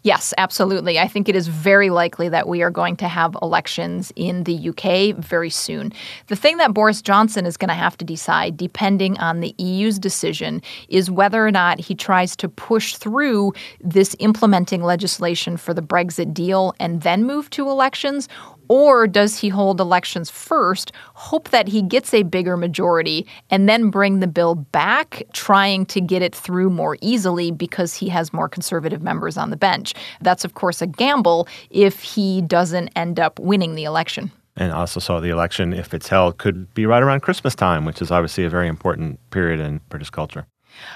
Yes, 0.03 0.33
absolutely. 0.39 0.99
I 0.99 1.09
think 1.09 1.29
it 1.29 1.37
is 1.37 1.49
very 1.49 1.91
likely 1.91 2.29
that 2.31 2.49
we 2.49 2.63
are 2.63 2.71
going 2.71 2.97
to 2.97 3.09
have 3.09 3.37
elections 3.43 4.13
in 4.17 4.45
the 4.45 4.71
UK 4.71 5.17
very 5.17 5.51
soon. 5.51 5.93
The 6.29 6.37
thing 6.37 6.57
that 6.57 6.73
Boris 6.73 7.03
Johnson 7.03 7.45
is 7.45 7.57
going 7.57 7.69
to 7.69 7.75
have 7.75 7.99
to 7.99 8.05
decide, 8.05 8.57
depending 8.57 9.19
on 9.19 9.41
the 9.41 9.55
EU's 9.59 9.99
decision, 9.99 10.63
is 10.89 11.11
whether 11.11 11.47
or 11.47 11.51
not 11.51 11.81
he 11.81 11.95
tries 11.95 12.35
to 12.37 12.49
push 12.49 12.97
through 12.97 13.53
this 13.81 14.17
implementing 14.21 14.83
legislation 14.83 15.57
for 15.57 15.75
the 15.75 15.83
Brexit 15.83 16.33
deal 16.33 16.75
and 16.81 17.03
then 17.03 17.25
move 17.25 17.51
to 17.51 17.69
elections, 17.69 18.29
or 18.71 19.09
does 19.09 19.37
he 19.37 19.49
hold 19.49 19.81
elections 19.81 20.31
first, 20.31 20.93
hope 21.15 21.51
that 21.51 21.67
he 21.67 21.83
gets 21.83 22.15
a 22.15 22.23
bigger 22.23 22.57
majority, 22.57 23.27
and 23.51 23.69
then 23.69 23.91
bring 23.91 24.21
the 24.21 24.29
bill 24.29 24.55
back, 24.55 25.25
trying 25.33 25.85
to 25.87 26.01
get 26.01 26.23
it 26.23 26.33
through 26.33 26.71
more 26.71 26.97
easily 27.01 27.51
because 27.51 27.95
he 27.95 28.09
has 28.09 28.33
more 28.33 28.49
conservative 28.49 29.03
members 29.03 29.37
on 29.37 29.51
the 29.51 29.57
bench? 29.57 29.93
That's, 30.21 30.45
of 30.45 30.55
course, 30.55 30.81
a 30.81 30.87
gamble 30.87 31.49
if 31.71 32.01
he 32.01 32.43
doesn't 32.43 32.91
end 32.95 33.19
up 33.19 33.41
winning 33.41 33.75
the 33.75 33.83
election. 33.83 34.31
And 34.57 34.71
also 34.71 35.01
saw 35.01 35.19
the 35.19 35.31
election, 35.31 35.73
if 35.73 35.93
it's 35.93 36.07
held, 36.07 36.39
could 36.39 36.73
be 36.73 36.87
right 36.87 37.03
around 37.03 37.23
Christmas 37.23 37.57
time, 37.57 37.85
which 37.85 38.01
is 38.01 38.13
obviously 38.13 38.45
a 38.45 38.51
very 38.51 38.69
important 38.69 39.19
period 39.31 39.59
in 39.59 39.81
British 39.89 40.11
culture. 40.11 40.47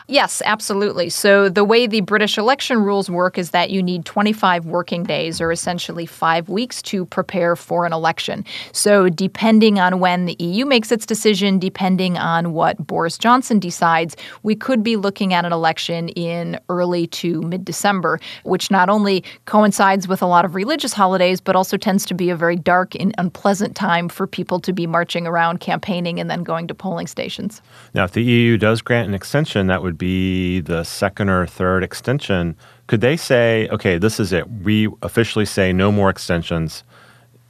Yes, 0.06 0.42
absolutely. 0.44 1.10
So, 1.10 1.48
the 1.48 1.64
way 1.64 1.86
the 1.86 2.00
British 2.00 2.36
election 2.38 2.82
rules 2.82 3.08
work 3.08 3.38
is 3.38 3.50
that 3.50 3.70
you 3.70 3.82
need 3.82 4.04
25 4.04 4.66
working 4.66 5.02
days, 5.04 5.40
or 5.40 5.50
essentially 5.52 6.06
five 6.06 6.48
weeks, 6.48 6.82
to 6.82 7.06
prepare 7.06 7.56
for 7.56 7.86
an 7.86 7.92
election. 7.92 8.44
So, 8.72 9.08
depending 9.08 9.78
on 9.78 10.00
when 10.00 10.26
the 10.26 10.36
EU 10.38 10.66
makes 10.66 10.92
its 10.92 11.06
decision, 11.06 11.58
depending 11.58 12.18
on 12.18 12.52
what 12.52 12.86
Boris 12.86 13.18
Johnson 13.18 13.58
decides, 13.58 14.16
we 14.42 14.54
could 14.54 14.82
be 14.82 14.96
looking 14.96 15.32
at 15.32 15.44
an 15.44 15.52
election 15.52 16.08
in 16.10 16.58
early 16.68 17.06
to 17.08 17.42
mid 17.42 17.64
December, 17.64 18.20
which 18.44 18.70
not 18.70 18.88
only 18.88 19.24
coincides 19.46 20.06
with 20.08 20.22
a 20.22 20.26
lot 20.26 20.44
of 20.44 20.54
religious 20.54 20.92
holidays, 20.92 21.40
but 21.40 21.56
also 21.56 21.76
tends 21.76 22.04
to 22.06 22.14
be 22.14 22.30
a 22.30 22.36
very 22.36 22.56
dark 22.56 22.94
and 22.94 23.14
unpleasant 23.18 23.74
time 23.74 24.08
for 24.08 24.26
people 24.26 24.60
to 24.60 24.72
be 24.72 24.86
marching 24.86 25.26
around 25.26 25.60
campaigning 25.60 26.20
and 26.20 26.30
then 26.30 26.42
going 26.42 26.66
to 26.66 26.74
polling 26.74 27.06
stations. 27.06 27.62
Now, 27.94 28.04
if 28.04 28.12
the 28.12 28.22
EU 28.22 28.56
does 28.56 28.82
grant 28.82 29.08
an 29.08 29.14
extension, 29.14 29.63
that 29.68 29.82
would 29.82 29.98
be 29.98 30.60
the 30.60 30.84
second 30.84 31.28
or 31.28 31.46
third 31.46 31.84
extension. 31.84 32.56
Could 32.86 33.00
they 33.00 33.16
say, 33.16 33.68
okay, 33.68 33.98
this 33.98 34.18
is 34.20 34.32
it? 34.32 34.50
We 34.50 34.88
officially 35.02 35.44
say 35.44 35.72
no 35.72 35.92
more 35.92 36.10
extensions, 36.10 36.84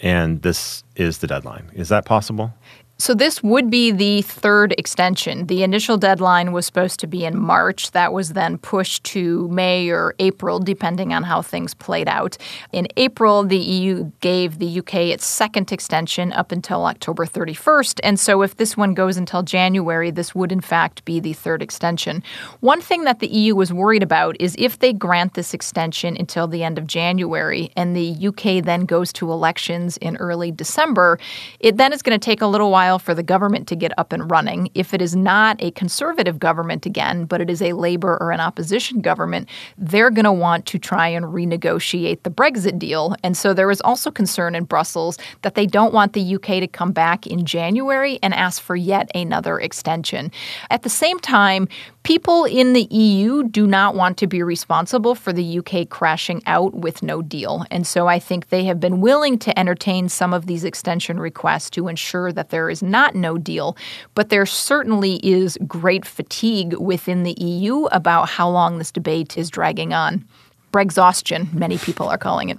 and 0.01 0.43
this 0.43 0.85
is 0.97 1.19
the 1.19 1.27
deadline. 1.27 1.71
Is 1.75 1.89
that 1.89 2.05
possible? 2.05 2.53
So, 2.97 3.13
this 3.13 3.43
would 3.43 3.71
be 3.71 3.91
the 3.91 4.23
third 4.23 4.73
extension. 4.79 5.49
The 5.49 5.65
initial 5.65 5.97
deadline 5.97 6.53
was 6.53 6.65
supposed 6.65 7.01
to 7.01 7.09
be 7.09 7.25
in 7.25 7.37
March. 7.37 7.91
That 7.91 8.13
was 8.13 8.35
then 8.35 8.57
pushed 8.57 9.03
to 9.05 9.49
May 9.49 9.89
or 9.89 10.15
April, 10.21 10.61
depending 10.61 11.13
on 11.13 11.25
how 11.25 11.43
things 11.43 11.75
played 11.75 12.07
out. 12.07 12.39
In 12.71 12.87
April, 12.97 13.43
the 13.43 13.59
EU 13.59 14.13
gave 14.21 14.61
the 14.61 14.79
UK 14.79 14.95
its 15.11 15.27
second 15.27 15.73
extension 15.73 16.33
up 16.35 16.53
until 16.53 16.87
October 16.87 17.27
31st. 17.27 17.99
And 18.05 18.19
so, 18.19 18.43
if 18.43 18.59
this 18.59 18.77
one 18.77 18.95
goes 18.95 19.17
until 19.17 19.43
January, 19.43 20.13
this 20.13 20.33
would 20.33 20.53
in 20.53 20.61
fact 20.61 21.05
be 21.05 21.19
the 21.19 21.33
third 21.33 21.63
extension. 21.63 22.23
One 22.61 22.81
thing 22.81 23.03
that 23.05 23.19
the 23.19 23.27
EU 23.27 23.57
was 23.57 23.73
worried 23.73 24.05
about 24.05 24.37
is 24.39 24.55
if 24.57 24.79
they 24.79 24.93
grant 24.93 25.35
this 25.35 25.53
extension 25.53 26.17
until 26.17 26.47
the 26.47 26.63
end 26.63 26.79
of 26.79 26.87
January 26.87 27.73
and 27.77 27.97
the 27.97 28.29
UK 28.29 28.65
then 28.65 28.85
goes 28.85 29.13
to 29.15 29.33
elections 29.33 29.97
in 29.97 30.17
early 30.19 30.53
December, 30.53 31.19
it 31.59 31.77
then 31.77 31.93
is 31.93 32.01
going 32.01 32.19
to 32.19 32.25
take 32.25 32.41
a 32.41 32.47
little 32.47 32.71
while 32.71 32.84
while 32.85 32.99
for 32.99 33.15
the 33.15 33.23
government 33.23 33.67
to 33.67 33.75
get 33.75 33.99
up 33.99 34.13
and 34.13 34.31
running. 34.31 34.69
If 34.75 34.93
it 34.93 35.01
is 35.01 35.17
not 35.17 35.57
a 35.63 35.71
conservative 35.71 36.39
government 36.39 36.85
again, 36.85 37.25
but 37.25 37.41
it 37.41 37.49
is 37.49 37.63
a 37.63 37.73
Labour 37.73 38.19
or 38.21 38.31
an 38.31 38.41
opposition 38.41 39.01
government, 39.01 39.49
they're 39.79 40.11
going 40.11 40.27
to 40.27 40.33
want 40.33 40.67
to 40.67 40.79
try 40.79 41.09
and 41.09 41.25
renegotiate 41.25 42.25
the 42.25 42.31
Brexit 42.31 42.79
deal. 42.79 43.17
And 43.23 43.39
so 43.39 43.55
there 43.55 43.71
is 43.71 43.81
also 43.81 44.11
concern 44.11 44.55
in 44.55 44.65
Brussels 44.65 45.17
that 45.43 45.55
they 45.55 45.65
don't 45.65 45.95
want 45.95 46.13
the 46.13 46.35
UK 46.35 46.61
to 46.61 46.67
come 46.67 46.93
back 46.93 47.27
in 47.27 47.47
January 47.47 48.19
and 48.23 48.35
ask 48.35 48.61
for 48.61 48.77
yet 48.77 49.11
another 49.15 49.59
extension. 49.59 50.31
At 50.69 50.83
the 50.83 50.91
same 50.91 51.19
time, 51.21 51.69
People 52.05 52.45
in 52.45 52.75
the 52.75 52.87
EU 52.91 53.45
do 53.45 53.67
not 53.67 53.95
want 53.95 54.19
to 54.19 54.27
be 54.27 54.43
responsible 54.43 55.15
for 55.15 55.33
the 55.33 55.59
UK 55.59 55.89
crashing 55.89 56.43
out 56.45 56.75
with 56.75 57.03
no 57.03 57.23
deal. 57.23 57.65
And 57.71 57.87
so 57.87 58.09
I 58.09 58.19
think 58.19 58.51
they 58.51 58.65
have 58.65 58.79
been 58.79 59.01
willing 59.01 59.39
to 59.39 59.59
entertain 59.59 60.11
some 60.11 60.35
of 60.35 60.45
these 60.45 60.65
extension 60.65 61.19
requests 61.19 61.71
to 61.71 61.89
ensure 61.89 62.31
that 62.31 62.51
there 62.51 62.69
is 62.69 62.83
not 62.83 63.15
no 63.15 63.39
deal. 63.39 63.75
But 64.15 64.29
there 64.29 64.45
certainly 64.45 65.15
is 65.27 65.57
great 65.67 66.05
fatigue 66.05 66.75
within 66.75 67.23
the 67.23 67.43
EU 67.43 67.87
about 67.87 68.29
how 68.29 68.51
long 68.51 68.77
this 68.77 68.93
debate 68.93 69.39
is 69.39 69.49
dragging 69.49 69.95
on. 69.95 70.27
Brexhaustion, 70.75 71.55
many 71.55 71.79
people 71.79 72.09
are 72.09 72.19
calling 72.19 72.51
it. 72.51 72.59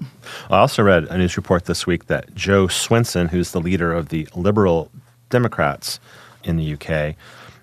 I 0.50 0.58
also 0.58 0.82
read 0.82 1.04
a 1.04 1.20
news 1.20 1.38
report 1.38 1.66
this 1.66 1.86
week 1.86 2.08
that 2.08 2.34
Jo 2.34 2.66
Swinson, 2.66 3.30
who's 3.30 3.52
the 3.52 3.62
leader 3.62 3.94
of 3.94 4.10
the 4.10 4.28
Liberal 4.34 4.90
Democrats 5.30 6.00
in 6.44 6.58
the 6.58 6.74
UK, 6.74 7.16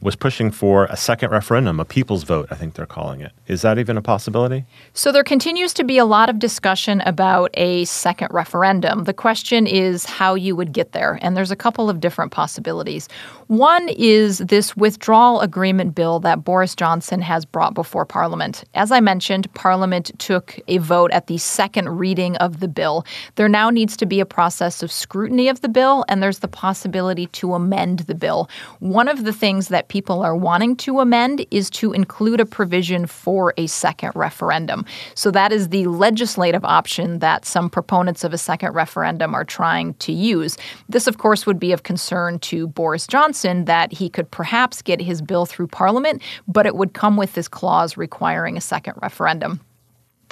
was 0.02 0.16
pushing 0.16 0.50
for 0.50 0.86
a 0.86 0.96
second 0.96 1.30
referendum, 1.30 1.78
a 1.78 1.84
people's 1.84 2.24
vote, 2.24 2.48
I 2.50 2.56
think 2.56 2.74
they're 2.74 2.86
calling 2.86 3.20
it. 3.20 3.30
Is 3.46 3.62
that 3.62 3.78
even 3.78 3.96
a 3.96 4.02
possibility? 4.02 4.64
So 4.94 5.12
there 5.12 5.22
continues 5.22 5.72
to 5.74 5.84
be 5.84 5.96
a 5.96 6.04
lot 6.04 6.28
of 6.28 6.40
discussion 6.40 7.00
about 7.02 7.50
a 7.54 7.84
second 7.84 8.28
referendum. 8.32 9.04
The 9.04 9.14
question 9.14 9.66
is 9.66 10.04
how 10.04 10.34
you 10.34 10.56
would 10.56 10.72
get 10.72 10.90
there, 10.90 11.20
and 11.22 11.36
there's 11.36 11.52
a 11.52 11.56
couple 11.56 11.88
of 11.88 12.00
different 12.00 12.32
possibilities. 12.32 13.08
One 13.52 13.90
is 13.90 14.38
this 14.38 14.74
withdrawal 14.78 15.42
agreement 15.42 15.94
bill 15.94 16.20
that 16.20 16.42
Boris 16.42 16.74
Johnson 16.74 17.20
has 17.20 17.44
brought 17.44 17.74
before 17.74 18.06
Parliament. 18.06 18.64
As 18.72 18.90
I 18.90 19.00
mentioned, 19.00 19.52
Parliament 19.52 20.10
took 20.18 20.58
a 20.68 20.78
vote 20.78 21.10
at 21.10 21.26
the 21.26 21.36
second 21.36 21.90
reading 21.98 22.34
of 22.36 22.60
the 22.60 22.66
bill. 22.66 23.04
There 23.34 23.50
now 23.50 23.68
needs 23.68 23.94
to 23.98 24.06
be 24.06 24.20
a 24.20 24.24
process 24.24 24.82
of 24.82 24.90
scrutiny 24.90 25.50
of 25.50 25.60
the 25.60 25.68
bill, 25.68 26.02
and 26.08 26.22
there's 26.22 26.38
the 26.38 26.48
possibility 26.48 27.26
to 27.26 27.52
amend 27.52 27.98
the 27.98 28.14
bill. 28.14 28.48
One 28.78 29.06
of 29.06 29.24
the 29.24 29.34
things 29.34 29.68
that 29.68 29.88
people 29.88 30.22
are 30.22 30.34
wanting 30.34 30.74
to 30.76 31.00
amend 31.00 31.44
is 31.50 31.68
to 31.72 31.92
include 31.92 32.40
a 32.40 32.46
provision 32.46 33.04
for 33.04 33.52
a 33.58 33.66
second 33.66 34.12
referendum. 34.14 34.86
So 35.14 35.30
that 35.30 35.52
is 35.52 35.68
the 35.68 35.88
legislative 35.88 36.64
option 36.64 37.18
that 37.18 37.44
some 37.44 37.68
proponents 37.68 38.24
of 38.24 38.32
a 38.32 38.38
second 38.38 38.72
referendum 38.72 39.34
are 39.34 39.44
trying 39.44 39.92
to 39.96 40.10
use. 40.10 40.56
This, 40.88 41.06
of 41.06 41.18
course, 41.18 41.44
would 41.44 41.60
be 41.60 41.72
of 41.72 41.82
concern 41.82 42.38
to 42.38 42.66
Boris 42.68 43.06
Johnson 43.06 43.41
that 43.64 43.92
he 43.92 44.08
could 44.08 44.30
perhaps 44.30 44.82
get 44.82 45.00
his 45.00 45.20
bill 45.20 45.46
through 45.46 45.66
Parliament, 45.66 46.22
but 46.46 46.66
it 46.66 46.76
would 46.76 46.94
come 46.94 47.16
with 47.16 47.34
this 47.34 47.48
clause 47.48 47.96
requiring 47.96 48.56
a 48.56 48.60
second 48.60 48.94
referendum. 49.02 49.60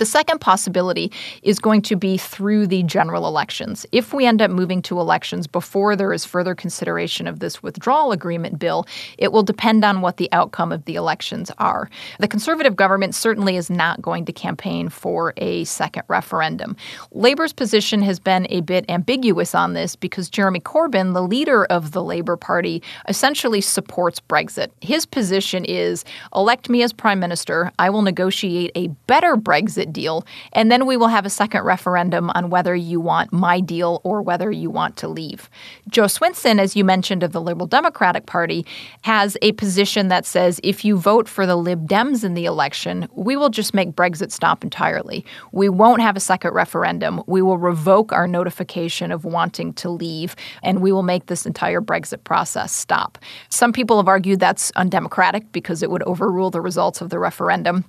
The 0.00 0.06
second 0.06 0.40
possibility 0.40 1.12
is 1.42 1.58
going 1.58 1.82
to 1.82 1.94
be 1.94 2.16
through 2.16 2.68
the 2.68 2.82
general 2.84 3.26
elections. 3.26 3.84
If 3.92 4.14
we 4.14 4.24
end 4.24 4.40
up 4.40 4.50
moving 4.50 4.80
to 4.84 4.98
elections 4.98 5.46
before 5.46 5.94
there 5.94 6.14
is 6.14 6.24
further 6.24 6.54
consideration 6.54 7.26
of 7.26 7.40
this 7.40 7.62
withdrawal 7.62 8.10
agreement 8.10 8.58
bill, 8.58 8.86
it 9.18 9.30
will 9.30 9.42
depend 9.42 9.84
on 9.84 10.00
what 10.00 10.16
the 10.16 10.32
outcome 10.32 10.72
of 10.72 10.86
the 10.86 10.94
elections 10.94 11.50
are. 11.58 11.90
The 12.18 12.28
conservative 12.28 12.76
government 12.76 13.14
certainly 13.14 13.56
is 13.56 13.68
not 13.68 14.00
going 14.00 14.24
to 14.24 14.32
campaign 14.32 14.88
for 14.88 15.34
a 15.36 15.64
second 15.64 16.04
referendum. 16.08 16.76
Labor's 17.12 17.52
position 17.52 18.00
has 18.00 18.18
been 18.18 18.46
a 18.48 18.62
bit 18.62 18.86
ambiguous 18.88 19.54
on 19.54 19.74
this 19.74 19.96
because 19.96 20.30
Jeremy 20.30 20.60
Corbyn, 20.60 21.12
the 21.12 21.22
leader 21.22 21.66
of 21.66 21.92
the 21.92 22.02
Labor 22.02 22.38
Party, 22.38 22.82
essentially 23.06 23.60
supports 23.60 24.18
Brexit. 24.18 24.70
His 24.80 25.04
position 25.04 25.62
is 25.66 26.06
elect 26.34 26.70
me 26.70 26.82
as 26.82 26.94
prime 26.94 27.20
minister, 27.20 27.70
I 27.78 27.90
will 27.90 28.00
negotiate 28.00 28.72
a 28.74 28.86
better 29.06 29.36
Brexit 29.36 29.89
deal. 29.90 30.26
And 30.52 30.70
then 30.70 30.86
we 30.86 30.96
will 30.96 31.08
have 31.08 31.26
a 31.26 31.30
second 31.30 31.62
referendum 31.64 32.30
on 32.34 32.50
whether 32.50 32.74
you 32.74 33.00
want 33.00 33.32
my 33.32 33.60
deal 33.60 34.00
or 34.04 34.22
whether 34.22 34.50
you 34.50 34.70
want 34.70 34.96
to 34.98 35.08
leave. 35.08 35.50
Jo 35.88 36.04
Swinson, 36.04 36.58
as 36.58 36.76
you 36.76 36.84
mentioned, 36.84 37.22
of 37.22 37.32
the 37.32 37.40
Liberal 37.40 37.66
Democratic 37.66 38.26
Party, 38.26 38.64
has 39.02 39.36
a 39.42 39.52
position 39.52 40.08
that 40.08 40.26
says 40.26 40.60
if 40.62 40.84
you 40.84 40.96
vote 40.96 41.28
for 41.28 41.46
the 41.46 41.56
Lib 41.56 41.88
Dems 41.88 42.24
in 42.24 42.34
the 42.34 42.44
election, 42.44 43.08
we 43.14 43.36
will 43.36 43.50
just 43.50 43.74
make 43.74 43.92
Brexit 43.92 44.30
stop 44.30 44.62
entirely. 44.62 45.24
We 45.52 45.68
won't 45.68 46.00
have 46.00 46.16
a 46.16 46.20
second 46.20 46.54
referendum. 46.54 47.22
We 47.26 47.42
will 47.42 47.58
revoke 47.58 48.12
our 48.12 48.26
notification 48.26 49.12
of 49.12 49.24
wanting 49.24 49.72
to 49.74 49.90
leave, 49.90 50.36
and 50.62 50.80
we 50.80 50.92
will 50.92 51.02
make 51.02 51.26
this 51.26 51.46
entire 51.46 51.80
Brexit 51.80 52.24
process 52.24 52.72
stop. 52.72 53.18
Some 53.48 53.72
people 53.72 53.96
have 53.96 54.08
argued 54.08 54.40
that's 54.40 54.70
undemocratic 54.76 55.52
because 55.52 55.82
it 55.82 55.90
would 55.90 56.02
overrule 56.04 56.50
the 56.50 56.60
results 56.60 57.00
of 57.00 57.10
the 57.10 57.18
referendum. 57.18 57.84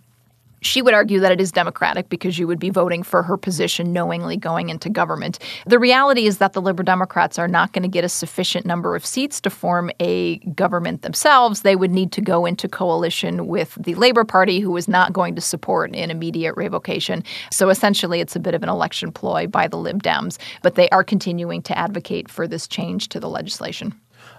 She 0.61 0.81
would 0.81 0.93
argue 0.93 1.19
that 1.19 1.31
it 1.31 1.41
is 1.41 1.51
democratic 1.51 2.07
because 2.07 2.37
you 2.37 2.47
would 2.47 2.59
be 2.59 2.69
voting 2.69 3.03
for 3.03 3.23
her 3.23 3.35
position 3.35 3.91
knowingly 3.91 4.37
going 4.37 4.69
into 4.69 4.89
government. 4.89 5.39
The 5.65 5.79
reality 5.79 6.27
is 6.27 6.37
that 6.37 6.53
the 6.53 6.61
Liberal 6.61 6.85
Democrats 6.85 7.39
are 7.39 7.47
not 7.47 7.73
going 7.73 7.81
to 7.83 7.89
get 7.89 8.03
a 8.03 8.09
sufficient 8.09 8.65
number 8.65 8.95
of 8.95 9.05
seats 9.05 9.41
to 9.41 9.49
form 9.49 9.91
a 9.99 10.37
government 10.53 11.01
themselves. 11.01 11.61
They 11.61 11.75
would 11.75 11.91
need 11.91 12.11
to 12.13 12.21
go 12.21 12.45
into 12.45 12.67
coalition 12.67 13.47
with 13.47 13.75
the 13.79 13.95
Labor 13.95 14.23
Party, 14.23 14.59
who 14.59 14.77
is 14.77 14.87
not 14.87 15.13
going 15.13 15.35
to 15.35 15.41
support 15.41 15.95
an 15.95 16.11
immediate 16.11 16.53
revocation. 16.55 17.23
So 17.51 17.69
essentially, 17.69 18.21
it's 18.21 18.35
a 18.35 18.39
bit 18.39 18.53
of 18.53 18.63
an 18.63 18.69
election 18.69 19.11
ploy 19.11 19.47
by 19.47 19.67
the 19.67 19.77
Lib 19.77 20.03
Dems, 20.03 20.37
but 20.61 20.75
they 20.75 20.89
are 20.89 21.03
continuing 21.03 21.61
to 21.63 21.77
advocate 21.77 22.29
for 22.29 22.47
this 22.47 22.67
change 22.67 23.09
to 23.09 23.19
the 23.19 23.29
legislation. 23.29 23.93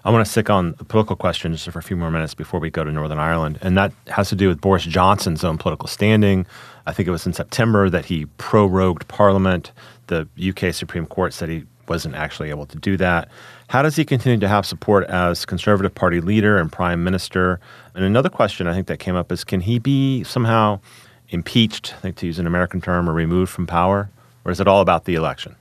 I 0.05 0.11
want 0.11 0.25
to 0.25 0.29
stick 0.29 0.49
on 0.49 0.73
the 0.73 0.83
political 0.83 1.15
question 1.15 1.53
just 1.53 1.69
for 1.69 1.79
a 1.79 1.83
few 1.83 1.95
more 1.95 2.11
minutes 2.11 2.33
before 2.33 2.59
we 2.59 2.69
go 2.69 2.83
to 2.83 2.91
Northern 2.91 3.19
Ireland. 3.19 3.57
And 3.61 3.77
that 3.77 3.93
has 4.07 4.27
to 4.29 4.35
do 4.35 4.49
with 4.49 4.59
Boris 4.59 4.83
Johnson's 4.83 5.45
own 5.45 5.57
political 5.57 5.87
standing. 5.87 6.45
I 6.85 6.91
think 6.91 7.07
it 7.07 7.11
was 7.11 7.25
in 7.25 7.31
September 7.31 7.89
that 7.89 8.05
he 8.05 8.25
prorogued 8.37 9.07
Parliament. 9.07 9.71
The 10.07 10.27
UK 10.37 10.73
Supreme 10.73 11.05
Court 11.05 11.33
said 11.33 11.47
he 11.47 11.63
wasn't 11.87 12.15
actually 12.15 12.49
able 12.49 12.65
to 12.65 12.77
do 12.77 12.97
that. 12.97 13.29
How 13.69 13.81
does 13.81 13.95
he 13.95 14.03
continue 14.03 14.39
to 14.39 14.47
have 14.49 14.65
support 14.65 15.05
as 15.05 15.45
Conservative 15.45 15.95
Party 15.95 16.19
leader 16.19 16.57
and 16.57 16.69
Prime 16.69 17.01
Minister? 17.03 17.61
And 17.95 18.03
another 18.03 18.29
question 18.29 18.67
I 18.67 18.73
think 18.73 18.87
that 18.87 18.99
came 18.99 19.15
up 19.15 19.31
is 19.31 19.45
can 19.45 19.61
he 19.61 19.79
be 19.79 20.25
somehow 20.25 20.81
impeached, 21.29 21.93
I 21.97 21.99
think 22.01 22.17
to 22.17 22.25
use 22.25 22.39
an 22.39 22.47
American 22.47 22.81
term, 22.81 23.09
or 23.09 23.13
removed 23.13 23.51
from 23.51 23.67
power? 23.67 24.09
Or 24.43 24.51
is 24.51 24.59
it 24.59 24.67
all 24.67 24.81
about 24.81 25.05
the 25.05 25.15
election? 25.15 25.55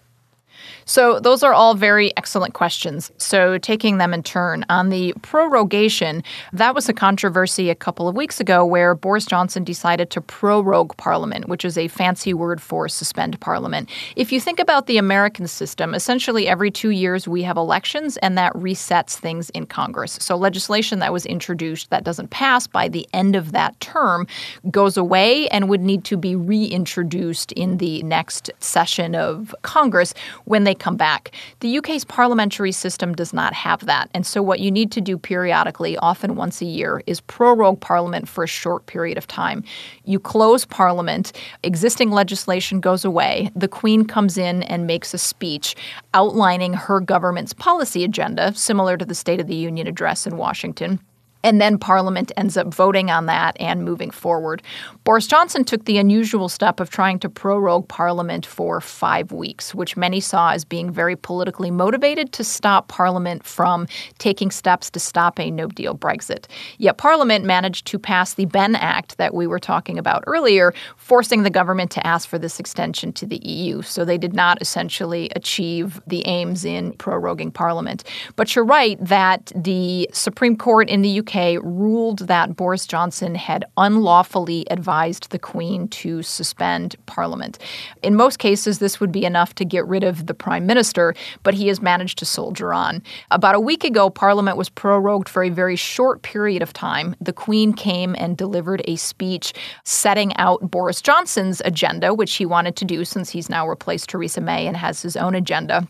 So, 0.84 1.20
those 1.20 1.42
are 1.42 1.52
all 1.52 1.74
very 1.74 2.16
excellent 2.16 2.54
questions. 2.54 3.10
So, 3.16 3.58
taking 3.58 3.98
them 3.98 4.12
in 4.14 4.22
turn, 4.22 4.64
on 4.68 4.88
the 4.88 5.14
prorogation, 5.22 6.22
that 6.52 6.74
was 6.74 6.88
a 6.88 6.92
controversy 6.92 7.70
a 7.70 7.74
couple 7.74 8.08
of 8.08 8.16
weeks 8.16 8.40
ago 8.40 8.64
where 8.64 8.94
Boris 8.94 9.26
Johnson 9.26 9.64
decided 9.64 10.10
to 10.10 10.20
prorogue 10.20 10.96
Parliament, 10.96 11.48
which 11.48 11.64
is 11.64 11.78
a 11.78 11.88
fancy 11.88 12.34
word 12.34 12.60
for 12.60 12.88
suspend 12.88 13.40
Parliament. 13.40 13.90
If 14.16 14.32
you 14.32 14.40
think 14.40 14.58
about 14.58 14.86
the 14.86 14.98
American 14.98 15.46
system, 15.46 15.94
essentially 15.94 16.48
every 16.48 16.70
two 16.70 16.90
years 16.90 17.28
we 17.28 17.42
have 17.42 17.56
elections 17.56 18.16
and 18.18 18.36
that 18.38 18.52
resets 18.54 19.14
things 19.14 19.50
in 19.50 19.66
Congress. 19.66 20.18
So, 20.20 20.36
legislation 20.36 20.98
that 21.00 21.12
was 21.12 21.26
introduced 21.26 21.90
that 21.90 22.04
doesn't 22.04 22.30
pass 22.30 22.66
by 22.66 22.88
the 22.88 23.06
end 23.12 23.36
of 23.36 23.52
that 23.52 23.78
term 23.80 24.26
goes 24.70 24.96
away 24.96 25.48
and 25.48 25.68
would 25.68 25.80
need 25.80 26.04
to 26.04 26.16
be 26.16 26.36
reintroduced 26.36 27.52
in 27.52 27.78
the 27.78 28.02
next 28.02 28.50
session 28.60 29.14
of 29.14 29.54
Congress 29.62 30.14
when 30.52 30.64
they 30.64 30.74
come 30.74 30.98
back. 30.98 31.30
The 31.60 31.78
UK's 31.78 32.04
parliamentary 32.04 32.72
system 32.72 33.14
does 33.14 33.32
not 33.32 33.54
have 33.54 33.86
that. 33.86 34.10
And 34.12 34.26
so, 34.26 34.42
what 34.42 34.60
you 34.60 34.70
need 34.70 34.92
to 34.92 35.00
do 35.00 35.16
periodically, 35.16 35.96
often 35.96 36.36
once 36.36 36.60
a 36.60 36.66
year, 36.66 37.02
is 37.06 37.22
prorogue 37.22 37.80
Parliament 37.80 38.28
for 38.28 38.44
a 38.44 38.46
short 38.46 38.84
period 38.84 39.16
of 39.16 39.26
time. 39.26 39.64
You 40.04 40.20
close 40.20 40.66
Parliament, 40.66 41.32
existing 41.62 42.10
legislation 42.10 42.80
goes 42.80 43.02
away, 43.02 43.50
the 43.56 43.66
Queen 43.66 44.04
comes 44.04 44.36
in 44.36 44.62
and 44.64 44.86
makes 44.86 45.14
a 45.14 45.18
speech 45.18 45.74
outlining 46.12 46.74
her 46.74 47.00
government's 47.00 47.54
policy 47.54 48.04
agenda, 48.04 48.52
similar 48.54 48.98
to 48.98 49.06
the 49.06 49.14
State 49.14 49.40
of 49.40 49.46
the 49.46 49.54
Union 49.54 49.86
address 49.86 50.26
in 50.26 50.36
Washington. 50.36 51.00
And 51.44 51.60
then 51.60 51.78
Parliament 51.78 52.32
ends 52.36 52.56
up 52.56 52.72
voting 52.72 53.10
on 53.10 53.26
that 53.26 53.56
and 53.60 53.84
moving 53.84 54.10
forward. 54.10 54.62
Boris 55.04 55.26
Johnson 55.26 55.64
took 55.64 55.84
the 55.84 55.98
unusual 55.98 56.48
step 56.48 56.80
of 56.80 56.90
trying 56.90 57.18
to 57.20 57.28
prorogue 57.28 57.88
Parliament 57.88 58.46
for 58.46 58.80
five 58.80 59.32
weeks, 59.32 59.74
which 59.74 59.96
many 59.96 60.20
saw 60.20 60.52
as 60.52 60.64
being 60.64 60.90
very 60.90 61.16
politically 61.16 61.70
motivated 61.70 62.32
to 62.32 62.44
stop 62.44 62.88
Parliament 62.88 63.44
from 63.44 63.86
taking 64.18 64.50
steps 64.50 64.90
to 64.90 65.00
stop 65.00 65.40
a 65.40 65.50
no 65.50 65.66
deal 65.66 65.96
Brexit. 65.96 66.46
Yet 66.78 66.98
Parliament 66.98 67.44
managed 67.44 67.86
to 67.88 67.98
pass 67.98 68.34
the 68.34 68.44
Benn 68.44 68.76
Act 68.76 69.16
that 69.18 69.34
we 69.34 69.46
were 69.46 69.58
talking 69.58 69.98
about 69.98 70.22
earlier, 70.26 70.72
forcing 70.96 71.42
the 71.42 71.50
government 71.50 71.90
to 71.92 72.06
ask 72.06 72.28
for 72.28 72.38
this 72.38 72.60
extension 72.60 73.12
to 73.14 73.26
the 73.26 73.38
EU. 73.46 73.82
So 73.82 74.04
they 74.04 74.18
did 74.18 74.34
not 74.34 74.60
essentially 74.60 75.30
achieve 75.34 76.00
the 76.06 76.26
aims 76.26 76.64
in 76.64 76.92
proroguing 76.94 77.52
Parliament. 77.52 78.04
But 78.36 78.54
you're 78.54 78.64
right 78.64 78.98
that 79.04 79.52
the 79.54 80.08
Supreme 80.12 80.56
Court 80.56 80.88
in 80.88 81.02
the 81.02 81.18
UK 81.18 81.31
ruled 81.62 82.20
that 82.20 82.56
Boris 82.56 82.86
Johnson 82.86 83.34
had 83.34 83.64
unlawfully 83.76 84.66
advised 84.70 85.30
the 85.30 85.38
Queen 85.38 85.88
to 85.88 86.22
suspend 86.22 86.96
Parliament. 87.06 87.58
In 88.02 88.14
most 88.14 88.38
cases, 88.38 88.78
this 88.78 89.00
would 89.00 89.12
be 89.12 89.24
enough 89.24 89.54
to 89.54 89.64
get 89.64 89.86
rid 89.86 90.04
of 90.04 90.26
the 90.26 90.34
Prime 90.34 90.66
Minister, 90.66 91.14
but 91.42 91.54
he 91.54 91.68
has 91.68 91.80
managed 91.80 92.18
to 92.18 92.24
soldier 92.24 92.72
on. 92.72 93.02
About 93.30 93.54
a 93.54 93.60
week 93.60 93.84
ago, 93.84 94.10
Parliament 94.10 94.56
was 94.56 94.68
prorogued 94.68 95.28
for 95.28 95.42
a 95.42 95.48
very 95.48 95.76
short 95.76 96.22
period 96.22 96.62
of 96.62 96.72
time. 96.72 97.16
The 97.20 97.32
Queen 97.32 97.72
came 97.72 98.14
and 98.18 98.36
delivered 98.36 98.82
a 98.86 98.96
speech 98.96 99.54
setting 99.84 100.36
out 100.36 100.70
Boris 100.70 101.00
Johnson's 101.00 101.62
agenda, 101.64 102.12
which 102.14 102.34
he 102.34 102.46
wanted 102.46 102.76
to 102.76 102.84
do 102.84 103.04
since 103.04 103.30
he's 103.30 103.48
now 103.48 103.66
replaced 103.66 104.10
Theresa 104.10 104.40
May 104.40 104.66
and 104.66 104.76
has 104.76 105.02
his 105.02 105.16
own 105.16 105.34
agenda. 105.34 105.88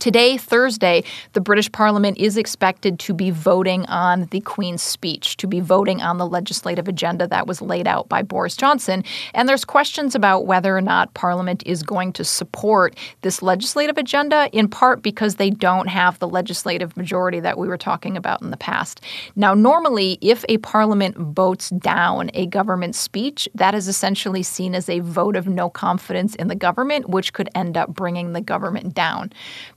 Today, 0.00 0.38
Thursday, 0.38 1.04
the 1.34 1.42
British 1.42 1.70
Parliament 1.70 2.16
is 2.16 2.38
expected 2.38 2.98
to 3.00 3.12
be 3.12 3.30
voting 3.30 3.84
on 3.84 4.28
the 4.30 4.40
Queen's 4.40 4.82
speech, 4.82 5.36
to 5.36 5.46
be 5.46 5.60
voting 5.60 6.00
on 6.00 6.16
the 6.16 6.26
legislative 6.26 6.88
agenda 6.88 7.26
that 7.26 7.46
was 7.46 7.60
laid 7.60 7.86
out 7.86 8.08
by 8.08 8.22
Boris 8.22 8.56
Johnson. 8.56 9.04
And 9.34 9.46
there's 9.46 9.66
questions 9.66 10.14
about 10.14 10.46
whether 10.46 10.74
or 10.74 10.80
not 10.80 11.12
Parliament 11.12 11.62
is 11.66 11.82
going 11.82 12.14
to 12.14 12.24
support 12.24 12.96
this 13.20 13.42
legislative 13.42 13.98
agenda, 13.98 14.48
in 14.54 14.68
part 14.68 15.02
because 15.02 15.34
they 15.34 15.50
don't 15.50 15.88
have 15.88 16.18
the 16.18 16.28
legislative 16.28 16.96
majority 16.96 17.38
that 17.40 17.58
we 17.58 17.68
were 17.68 17.76
talking 17.76 18.16
about 18.16 18.40
in 18.40 18.50
the 18.50 18.56
past. 18.56 19.02
Now, 19.36 19.52
normally, 19.52 20.16
if 20.22 20.46
a 20.48 20.56
Parliament 20.58 21.18
votes 21.18 21.68
down 21.68 22.30
a 22.32 22.46
government 22.46 22.94
speech, 22.94 23.50
that 23.54 23.74
is 23.74 23.86
essentially 23.86 24.42
seen 24.44 24.74
as 24.74 24.88
a 24.88 25.00
vote 25.00 25.36
of 25.36 25.46
no 25.46 25.68
confidence 25.68 26.34
in 26.36 26.48
the 26.48 26.54
government, 26.54 27.10
which 27.10 27.34
could 27.34 27.50
end 27.54 27.76
up 27.76 27.90
bringing 27.90 28.32
the 28.32 28.40
government 28.40 28.94
down. 28.94 29.30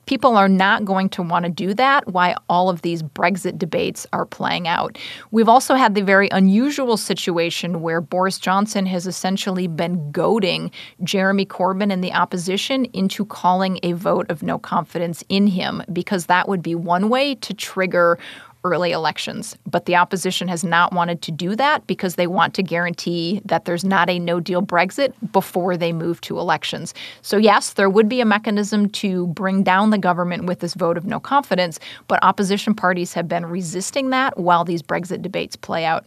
People 0.05 0.35
are 0.37 0.49
not 0.49 0.85
going 0.85 1.09
to 1.09 1.21
want 1.21 1.45
to 1.45 1.51
do 1.51 1.73
that 1.73 2.07
why 2.07 2.35
all 2.49 2.69
of 2.69 2.81
these 2.81 3.01
Brexit 3.01 3.57
debates 3.57 4.05
are 4.13 4.25
playing 4.25 4.67
out. 4.67 4.97
We've 5.31 5.49
also 5.49 5.75
had 5.75 5.95
the 5.95 6.01
very 6.01 6.29
unusual 6.31 6.97
situation 6.97 7.81
where 7.81 8.01
Boris 8.01 8.37
Johnson 8.37 8.85
has 8.85 9.07
essentially 9.07 9.67
been 9.67 10.11
goading 10.11 10.71
Jeremy 11.03 11.45
Corbyn 11.45 11.91
and 11.91 12.03
the 12.03 12.13
opposition 12.13 12.85
into 12.85 13.25
calling 13.25 13.79
a 13.83 13.93
vote 13.93 14.29
of 14.29 14.43
no 14.43 14.59
confidence 14.59 15.23
in 15.29 15.47
him 15.47 15.83
because 15.91 16.25
that 16.25 16.47
would 16.47 16.61
be 16.61 16.75
one 16.75 17.09
way 17.09 17.35
to 17.35 17.53
trigger 17.53 18.17
early 18.63 18.91
elections. 18.91 19.57
But 19.65 19.85
the 19.85 19.95
opposition 19.95 20.47
has 20.47 20.63
not 20.63 20.93
wanted 20.93 21.21
to 21.23 21.31
do 21.31 21.55
that 21.55 21.85
because 21.87 22.15
they 22.15 22.27
want 22.27 22.53
to 22.55 22.63
guarantee 22.63 23.41
that 23.45 23.65
there's 23.65 23.83
not 23.83 24.09
a 24.09 24.19
no 24.19 24.39
deal 24.39 24.61
Brexit 24.61 25.13
before 25.31 25.77
they 25.77 25.91
move 25.91 26.21
to 26.21 26.39
elections. 26.39 26.93
So, 27.21 27.37
yes, 27.37 27.73
there 27.73 27.89
would 27.89 28.09
be 28.09 28.21
a 28.21 28.25
mechanism 28.25 28.89
to 28.89 29.27
bring 29.27 29.63
down 29.63 29.89
the 29.89 29.97
government 29.97 30.45
with 30.45 30.59
this 30.59 30.73
vote 30.73 30.97
of 30.97 31.05
no 31.05 31.19
confidence, 31.19 31.79
but 32.07 32.23
opposition 32.23 32.73
parties 32.73 33.13
have 33.13 33.27
been 33.27 33.45
resisting 33.45 34.09
that 34.11 34.37
while 34.37 34.63
these 34.63 34.81
Brexit 34.81 35.21
debates 35.21 35.55
play 35.55 35.85
out. 35.85 36.05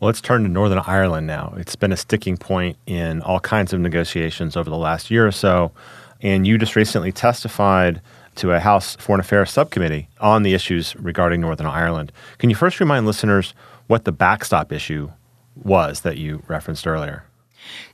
Well, 0.00 0.06
let's 0.08 0.20
turn 0.20 0.42
to 0.42 0.48
Northern 0.48 0.82
Ireland 0.86 1.26
now. 1.26 1.54
It's 1.56 1.76
been 1.76 1.92
a 1.92 1.96
sticking 1.96 2.36
point 2.36 2.76
in 2.86 3.22
all 3.22 3.40
kinds 3.40 3.72
of 3.72 3.80
negotiations 3.80 4.56
over 4.56 4.68
the 4.68 4.76
last 4.76 5.10
year 5.10 5.26
or 5.26 5.32
so. 5.32 5.70
And 6.20 6.46
you 6.46 6.58
just 6.58 6.74
recently 6.74 7.12
testified 7.12 8.00
to 8.36 8.52
a 8.52 8.60
House 8.60 8.96
Foreign 8.96 9.20
Affairs 9.20 9.50
subcommittee 9.50 10.08
on 10.20 10.42
the 10.42 10.54
issues 10.54 10.94
regarding 10.96 11.40
Northern 11.40 11.66
Ireland. 11.66 12.12
Can 12.38 12.50
you 12.50 12.56
first 12.56 12.80
remind 12.80 13.06
listeners 13.06 13.54
what 13.86 14.04
the 14.04 14.12
backstop 14.12 14.72
issue 14.72 15.10
was 15.54 16.00
that 16.00 16.16
you 16.16 16.42
referenced 16.48 16.86
earlier? 16.86 17.24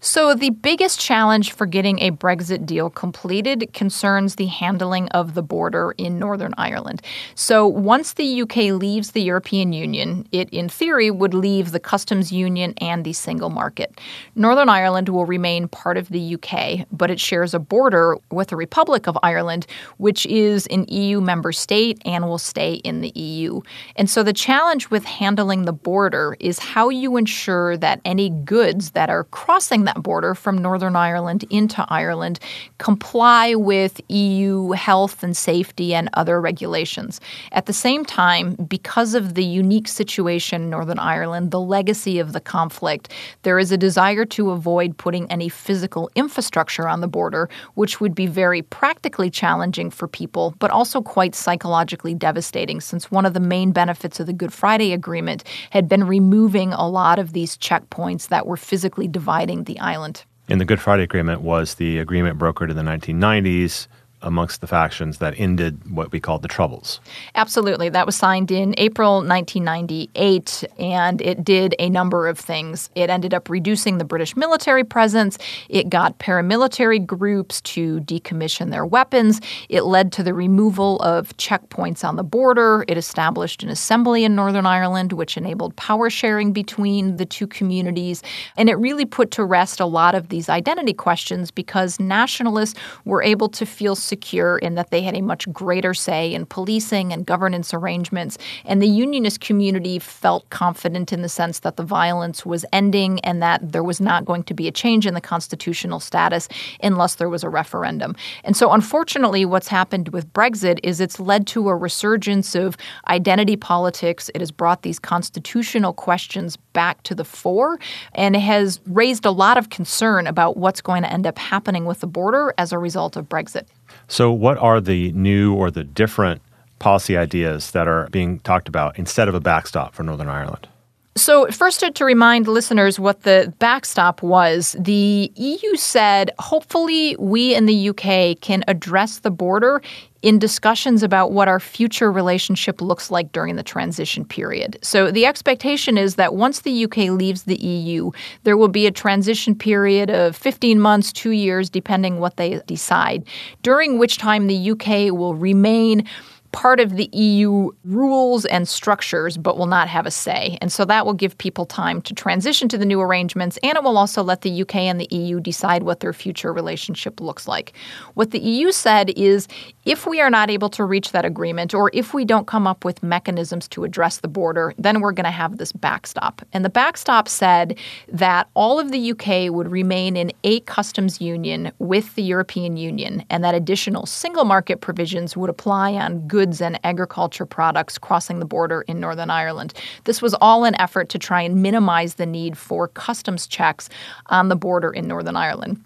So, 0.01 0.35
the 0.35 0.51
biggest 0.51 0.99
challenge 0.99 1.53
for 1.53 1.67
getting 1.67 2.01
a 2.01 2.11
Brexit 2.11 2.67
deal 2.67 2.91
completed 2.91 3.73
concerns 3.75 4.37
the 4.37 4.47
handling 4.47 5.09
of 5.09 5.35
the 5.35 5.43
border 5.43 5.95
in 5.99 6.19
Northern 6.19 6.55
Ireland. 6.57 7.03
So, 7.35 7.67
once 7.67 8.15
the 8.15 8.43
UK 8.43 8.57
leaves 8.73 9.11
the 9.11 9.23
European 9.23 9.73
Union, 9.73 10.27
it 10.33 10.49
in 10.51 10.69
theory 10.69 11.11
would 11.11 11.35
leave 11.35 11.73
the 11.73 11.81
customs 11.81 12.33
union 12.33 12.75
and 12.79 13.05
the 13.05 13.13
single 13.13 13.51
market. 13.51 14.01
Northern 14.35 14.69
Ireland 14.69 15.09
will 15.09 15.27
remain 15.27 15.69
part 15.69 15.97
of 15.97 16.09
the 16.09 16.35
UK, 16.35 16.87
but 16.91 17.11
it 17.11 17.21
shares 17.21 17.55
a 17.55 17.59
border 17.59 18.17
with 18.31 18.49
the 18.49 18.57
Republic 18.57 19.07
of 19.07 19.19
Ireland, 19.23 19.67
which 19.99 20.27
is 20.27 20.67
an 20.69 20.87
EU 20.89 21.21
member 21.21 21.53
state 21.53 22.01
and 22.05 22.27
will 22.27 22.39
stay 22.39 22.75
in 22.75 23.01
the 23.01 23.11
EU. 23.11 23.61
And 23.97 24.09
so, 24.09 24.23
the 24.23 24.33
challenge 24.33 24.91
with 24.91 25.05
handling 25.05 25.65
the 25.65 25.73
border 25.73 26.37
is 26.41 26.59
how 26.59 26.89
you 26.89 27.17
ensure 27.17 27.77
that 27.77 28.01
any 28.05 28.31
goods 28.31 28.93
that 28.93 29.11
are 29.11 29.25
crossing 29.25 29.60
crossing 29.61 29.85
that 29.85 30.03
border 30.03 30.35
from 30.35 30.57
Northern 30.57 30.96
Ireland 30.96 31.44
into 31.51 31.85
Ireland 31.90 32.40
comply 32.79 33.55
with 33.55 34.01
EU 34.09 34.70
health 34.70 35.23
and 35.23 35.37
safety 35.37 35.94
and 35.94 36.09
other 36.14 36.40
regulations. 36.40 37.20
At 37.53 37.66
the 37.66 37.75
same 37.75 38.07
time, 38.07 38.55
because 38.55 39.14
of 39.14 39.35
the 39.35 39.44
unique 39.44 39.87
situation 39.87 40.62
in 40.62 40.70
Northern 40.70 40.99
Ireland, 40.99 41.51
the 41.51 41.61
legacy 41.61 42.18
of 42.18 42.33
the 42.33 42.40
conflict, 42.40 43.12
there 43.42 43.59
is 43.59 43.70
a 43.70 43.77
desire 43.77 44.25
to 44.25 44.51
avoid 44.51 44.96
putting 44.96 45.31
any 45.31 45.51
physical 45.51 46.11
infrastructure 46.14 46.88
on 46.88 47.03
the 47.03 47.07
border, 47.07 47.51
which 47.75 48.01
would 48.01 48.14
be 48.14 48.27
very 48.27 48.62
practically 48.62 49.29
challenging 49.29 49.90
for 49.90 50.09
people, 50.09 50.55
but 50.59 50.70
also 50.70 51.03
quite 51.03 51.35
psychologically 51.35 52.14
devastating, 52.14 52.81
since 52.81 53.11
one 53.11 53.27
of 53.27 53.35
the 53.35 53.40
main 53.40 53.73
benefits 53.73 54.20
of 54.20 54.27
the 54.27 54.33
Good 54.33 54.55
Friday 54.55 54.94
Agreement 54.94 55.44
had 55.68 55.87
been 55.87 56.05
removing 56.05 56.73
a 56.73 56.88
lot 56.88 57.18
of 57.18 57.35
these 57.35 57.59
checkpoints 57.59 58.29
that 58.29 58.46
were 58.46 58.57
physically 58.57 59.07
dividing 59.40 59.64
the 59.64 59.79
island. 59.81 60.24
And 60.48 60.61
the 60.61 60.64
Good 60.64 60.81
Friday 60.81 61.05
Agreement 61.05 61.42
was 61.42 61.74
the 61.74 61.98
agreement 61.98 62.38
brokered 62.38 62.70
in 62.70 62.76
the 62.76 62.83
1990s 62.83 63.87
amongst 64.23 64.61
the 64.61 64.67
factions 64.67 65.19
that 65.19 65.35
ended 65.39 65.81
what 65.91 66.13
we 66.13 66.21
called 66.21 66.43
the 66.43 66.49
Troubles. 66.49 67.01
Absolutely. 67.35 67.89
That 67.89 68.07
was 68.07 68.17
signed 68.17 68.51
in 68.51 68.75
April 68.77 69.17
1998, 69.17 70.65
and 70.79 71.21
it 71.23 71.45
did 71.45 71.75
a 71.79 71.89
number 71.89 72.29
of 72.29 72.39
things. 72.39 72.91
It 72.95 73.11
ended 73.11 73.33
up 73.33 73.49
reducing 73.49 73.99
the 73.99 74.05
British 74.05 74.37
military 74.37 74.85
presence, 74.85 75.39
it 75.69 75.89
got 75.89 76.19
paramilitary 76.19 77.05
groups 77.05 77.61
to 77.63 78.01
decommission 78.01 78.71
their 78.71 78.85
weapons, 78.85 79.41
it 79.69 79.85
led 79.85 80.13
to 80.13 80.23
the 80.23 80.35
removal 80.35 81.01
of 81.01 81.37
checkpoints 81.37 82.05
on 82.05 82.17
the 82.17 82.23
border, 82.23 82.85
it 82.89 82.99
established 82.99 83.63
an 83.63 83.69
assembly 83.69 84.25
in 84.25 84.35
Northern 84.35 84.67
Ireland, 84.67 85.13
which 85.13 85.37
enabled 85.37 85.75
power 85.77 86.11
sharing 86.11 86.53
between 86.53 87.17
the 87.17 87.27
two 87.27 87.47
communities, 87.47 88.23
and 88.57 88.69
it 88.69 88.75
really 88.75 89.05
put 89.05 89.31
to 89.33 89.45
rest 89.45 89.81
a 89.81 89.87
lot 89.87 90.15
of 90.15 90.29
these 90.29 90.49
identity 90.49 90.93
questions 90.93 91.51
because 91.51 91.99
nationalists 91.99 92.79
were 93.05 93.23
able 93.23 93.49
to 93.49 93.65
feel 93.65 93.95
secure 94.11 94.59
in 94.59 94.75
that 94.75 94.90
they 94.90 95.01
had 95.01 95.16
a 95.16 95.23
much 95.23 95.51
greater 95.53 95.94
say 95.94 96.35
in 96.35 96.44
policing 96.44 97.12
and 97.12 97.25
governance 97.25 97.73
arrangements. 97.73 98.37
And 98.66 98.83
the 98.83 98.88
unionist 98.88 99.40
community 99.40 99.99
felt 99.99 100.51
confident 100.51 101.12
in 101.12 101.23
the 101.23 101.29
sense 101.29 101.61
that 101.61 101.77
the 101.77 101.83
violence 101.83 102.44
was 102.44 102.66
ending 102.73 103.20
and 103.20 103.40
that 103.40 103.73
there 103.73 103.85
was 103.85 104.01
not 104.01 104.25
going 104.25 104.42
to 104.44 104.55
be 104.55 104.68
a 104.68 104.73
change 104.73 105.07
in 105.07 105.14
the 105.14 105.20
constitutional 105.20 106.01
status 106.01 106.49
unless 106.83 107.14
there 107.14 107.31
was 107.31 107.44
a 107.44 107.49
referendum. 107.49 108.14
And 108.44 108.57
so, 108.57 108.73
unfortunately, 108.73 109.44
what's 109.44 109.68
happened 109.68 110.09
with 110.09 110.31
Brexit 110.33 110.81
is 110.83 111.01
it's 111.01 111.20
led 111.20 111.46
to 111.49 111.68
a 111.68 111.77
resurgence 111.77 112.55
of 112.55 112.77
identity 113.09 113.57
politics. 113.57 114.31
It 114.35 114.40
has 114.40 114.51
brought 114.51 114.83
these 114.83 114.99
constitutional 114.99 115.92
questions 115.92 116.57
back 116.73 117.03
to 117.05 117.15
the 117.15 117.25
fore 117.25 117.79
and 118.15 118.37
has 118.37 118.81
raised 118.87 119.25
a 119.25 119.31
lot 119.31 119.59
of 119.59 119.71
concern 119.71 120.27
about 120.27 120.57
what's 120.57 120.81
going 120.81 121.03
to 121.03 121.13
end 121.13 121.27
up 121.27 121.39
happening 121.39 121.85
with 121.85 122.01
the 122.01 122.07
border 122.07 122.55
as 122.59 122.73
a 122.73 122.79
result 122.79 123.17
of 123.17 123.29
Brexit. 123.29 123.67
So, 124.09 124.33
what 124.33 124.59
are 124.59 124.81
the 124.81 125.13
new 125.13 125.55
or 125.55 125.71
the 125.71 125.85
different 125.85 126.43
policy 126.79 127.17
ideas 127.17 127.71
that 127.73 127.87
are 127.87 128.09
being 128.11 128.41
talked 128.41 128.69
about 128.69 128.99
instead 128.99 129.29
of 129.29 129.35
a 129.35 129.41
backstop 129.41 129.95
for 129.95 130.03
Northern 130.03 130.29
Ireland? 130.29 130.69
So, 131.16 131.46
first, 131.49 131.81
to 131.81 132.05
remind 132.05 132.46
listeners 132.46 133.01
what 133.01 133.23
the 133.23 133.53
backstop 133.59 134.23
was, 134.23 134.77
the 134.79 135.33
EU 135.35 135.77
said 135.77 136.31
hopefully 136.38 137.16
we 137.18 137.53
in 137.55 137.66
the 137.66 137.88
UK 137.88 138.40
can 138.40 138.62
address 138.68 139.18
the 139.18 139.31
border 139.31 139.83
in 140.23 140.38
discussions 140.38 141.03
about 141.03 141.33
what 141.33 141.49
our 141.49 141.59
future 141.59 142.12
relationship 142.12 142.81
looks 142.81 143.11
like 143.11 143.33
during 143.33 143.57
the 143.57 143.62
transition 143.62 144.25
period. 144.25 144.79
So, 144.83 145.11
the 145.11 145.27
expectation 145.27 145.99
is 145.99 146.14
that 146.14 146.37
once 146.37 146.61
the 146.61 146.85
UK 146.85 146.96
leaves 147.11 147.42
the 147.42 147.57
EU, 147.57 148.12
there 148.44 148.57
will 148.57 148.68
be 148.68 148.87
a 148.87 148.92
transition 148.92 149.57
period 149.57 150.11
of 150.11 150.37
15 150.37 150.79
months, 150.79 151.12
two 151.12 151.33
years, 151.33 151.68
depending 151.68 152.20
what 152.20 152.37
they 152.37 152.61
decide, 152.66 153.25
during 153.62 153.99
which 153.99 154.18
time 154.18 154.46
the 154.46 154.70
UK 154.70 155.12
will 155.12 155.35
remain 155.35 156.07
part 156.53 156.81
of 156.81 156.97
the 156.97 157.09
EU 157.13 157.71
rules 157.85 158.45
and 158.47 158.69
structures, 158.69 159.37
but 159.37 159.57
will 159.57 159.67
not 159.67 159.89
have 159.89 160.07
a 160.07 160.11
say. 160.11 160.59
And 160.61 160.73
so 160.73 160.85
that 160.85 161.07
will 161.07 161.15
give 161.15 161.39
people 161.39 161.65
time 161.65 162.03
to 162.03 162.15
transition 162.15 162.69
to 162.69 162.79
the 162.79 162.85
new 162.85 163.01
arrangements, 163.01 163.59
and 163.63 163.77
it 163.77 163.85
will 163.85 163.97
also 163.97 164.23
let 164.23 164.43
the 164.43 164.63
UK 164.63 164.77
and 164.77 165.01
the 165.01 165.09
EU 165.11 165.41
decide 165.41 165.85
what 165.85 166.01
their 166.01 166.13
future 166.13 166.53
relationship 166.53 167.21
looks 167.21 167.47
like. 167.47 167.73
What 168.15 168.33
the 168.33 168.41
EU 168.41 168.73
said 168.73 169.11
is 169.11 169.47
if 169.85 170.07
we 170.07 170.21
are 170.21 170.31
not 170.31 170.51
able 170.51 170.69
to 170.71 170.85
reach 170.85 171.13
that 171.13 171.25
agreement, 171.25 171.75
or 171.75 171.91
if 171.95 172.13
we 172.13 172.25
don't 172.25 172.47
come 172.47 172.67
up 172.67 172.85
with 172.85 173.03
mechanisms 173.03 173.69
to 173.69 173.85
address 173.85 174.19
the 174.19 174.29
border, 174.29 174.75
then 174.77 175.01
we're 175.01 175.13
going 175.13 175.25
to 175.25 175.31
have 175.31 175.59
this 175.59 175.73
backstop. 175.73 176.43
And 176.53 176.65
the 176.65 176.71
backstop 176.71 177.29
said 177.29 177.79
that 178.09 178.49
all 178.55 178.79
of 178.79 178.91
the 178.91 179.13
UK 179.13 179.53
would 179.53 179.71
remain 179.71 180.17
in 180.17 180.33
a 180.45 180.61
customs 180.61 181.21
union 181.21 181.73
with 181.79 182.15
the 182.15 182.23
European 182.23 182.77
Union, 182.77 183.25
and 183.31 183.45
that 183.45 183.55
additional 183.55 184.07
single 184.07 184.45
market 184.45 184.81
provisions 184.81 185.37
would 185.37 185.51
apply 185.51 185.93
on 185.95 186.27
goods 186.27 186.39
goods 186.40 186.62
and 186.62 186.81
agriculture 186.85 187.44
products 187.44 187.98
crossing 187.98 188.38
the 188.38 188.46
border 188.46 188.81
in 188.88 188.98
Northern 188.98 189.29
Ireland. 189.29 189.74
This 190.05 190.22
was 190.22 190.33
all 190.40 190.64
an 190.64 190.74
effort 190.76 191.11
to 191.11 191.18
try 191.18 191.42
and 191.42 191.62
minimize 191.62 192.14
the 192.14 192.24
need 192.24 192.57
for 192.57 192.88
customs 192.88 193.46
checks 193.46 193.90
on 194.29 194.48
the 194.48 194.57
border 194.57 194.90
in 194.90 195.07
Northern 195.07 195.37
Ireland. 195.37 195.85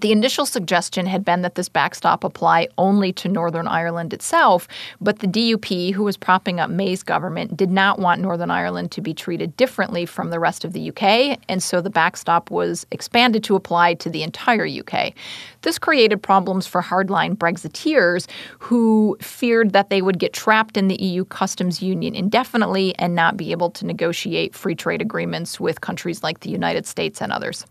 The 0.00 0.12
initial 0.12 0.46
suggestion 0.46 1.06
had 1.06 1.24
been 1.24 1.42
that 1.42 1.56
this 1.56 1.68
backstop 1.68 2.22
apply 2.22 2.68
only 2.78 3.12
to 3.14 3.28
Northern 3.28 3.66
Ireland 3.66 4.12
itself, 4.12 4.68
but 5.00 5.18
the 5.18 5.26
DUP, 5.26 5.92
who 5.92 6.04
was 6.04 6.16
propping 6.16 6.60
up 6.60 6.70
May's 6.70 7.02
government, 7.02 7.56
did 7.56 7.70
not 7.70 7.98
want 7.98 8.20
Northern 8.20 8.50
Ireland 8.50 8.92
to 8.92 9.00
be 9.00 9.12
treated 9.12 9.56
differently 9.56 10.06
from 10.06 10.30
the 10.30 10.38
rest 10.38 10.64
of 10.64 10.72
the 10.72 10.90
UK, 10.90 11.40
and 11.48 11.60
so 11.60 11.80
the 11.80 11.90
backstop 11.90 12.50
was 12.50 12.86
expanded 12.92 13.42
to 13.44 13.56
apply 13.56 13.94
to 13.94 14.08
the 14.08 14.22
entire 14.22 14.66
UK. 14.66 15.14
This 15.62 15.80
created 15.80 16.22
problems 16.22 16.66
for 16.66 16.80
hardline 16.80 17.36
Brexiteers 17.36 18.28
who 18.60 19.16
feared 19.20 19.72
that 19.72 19.90
they 19.90 20.00
would 20.00 20.20
get 20.20 20.32
trapped 20.32 20.76
in 20.76 20.86
the 20.86 21.02
EU 21.02 21.24
customs 21.24 21.82
union 21.82 22.14
indefinitely 22.14 22.94
and 22.98 23.16
not 23.16 23.36
be 23.36 23.50
able 23.50 23.70
to 23.70 23.84
negotiate 23.84 24.54
free 24.54 24.76
trade 24.76 25.02
agreements 25.02 25.58
with 25.58 25.80
countries 25.80 26.22
like 26.22 26.40
the 26.40 26.50
United 26.50 26.86
States 26.86 27.20
and 27.20 27.32
others. 27.32 27.66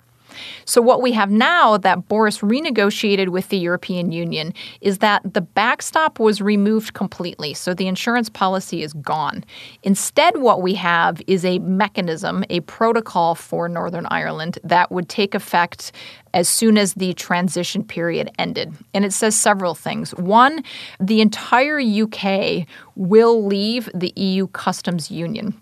So, 0.66 0.82
what 0.82 1.02
we 1.02 1.12
have 1.14 1.32
now 1.32 1.78
that 1.78 2.08
Boris 2.08 2.40
renegotiated 2.40 3.30
with 3.30 3.50
the 3.50 3.58
European 3.58 4.12
Union 4.12 4.54
is 4.82 5.00
that 5.00 5.34
the 5.34 5.42
backstop 5.42 6.20
was 6.20 6.42
removed 6.42 6.94
completely. 6.94 7.54
So, 7.54 7.74
the 7.74 7.88
insurance 7.88 8.30
policy 8.30 8.84
is 8.84 8.94
gone. 8.94 9.44
Instead, 9.84 10.38
what 10.38 10.62
we 10.62 10.74
have 10.76 11.22
is 11.28 11.46
a 11.46 11.60
mechanism, 11.60 12.44
a 12.50 12.62
protocol 12.62 13.36
for 13.36 13.68
Northern 13.70 14.06
Ireland 14.10 14.60
that 14.64 14.92
would 14.92 15.10
take 15.10 15.36
effect 15.36 15.92
as 16.34 16.48
soon 16.48 16.78
as 16.78 16.94
the 16.94 17.14
transition 17.14 17.84
period 17.84 18.30
ended. 18.38 18.74
And 18.94 19.06
it 19.06 19.14
says 19.14 19.36
several 19.36 19.74
things. 19.74 20.12
One, 20.16 20.64
the 21.00 21.22
entire 21.22 21.80
UK 21.80 22.68
will 22.96 23.46
leave 23.46 23.90
the 23.94 24.14
EU 24.16 24.48
customs 24.48 25.10
union. 25.10 25.60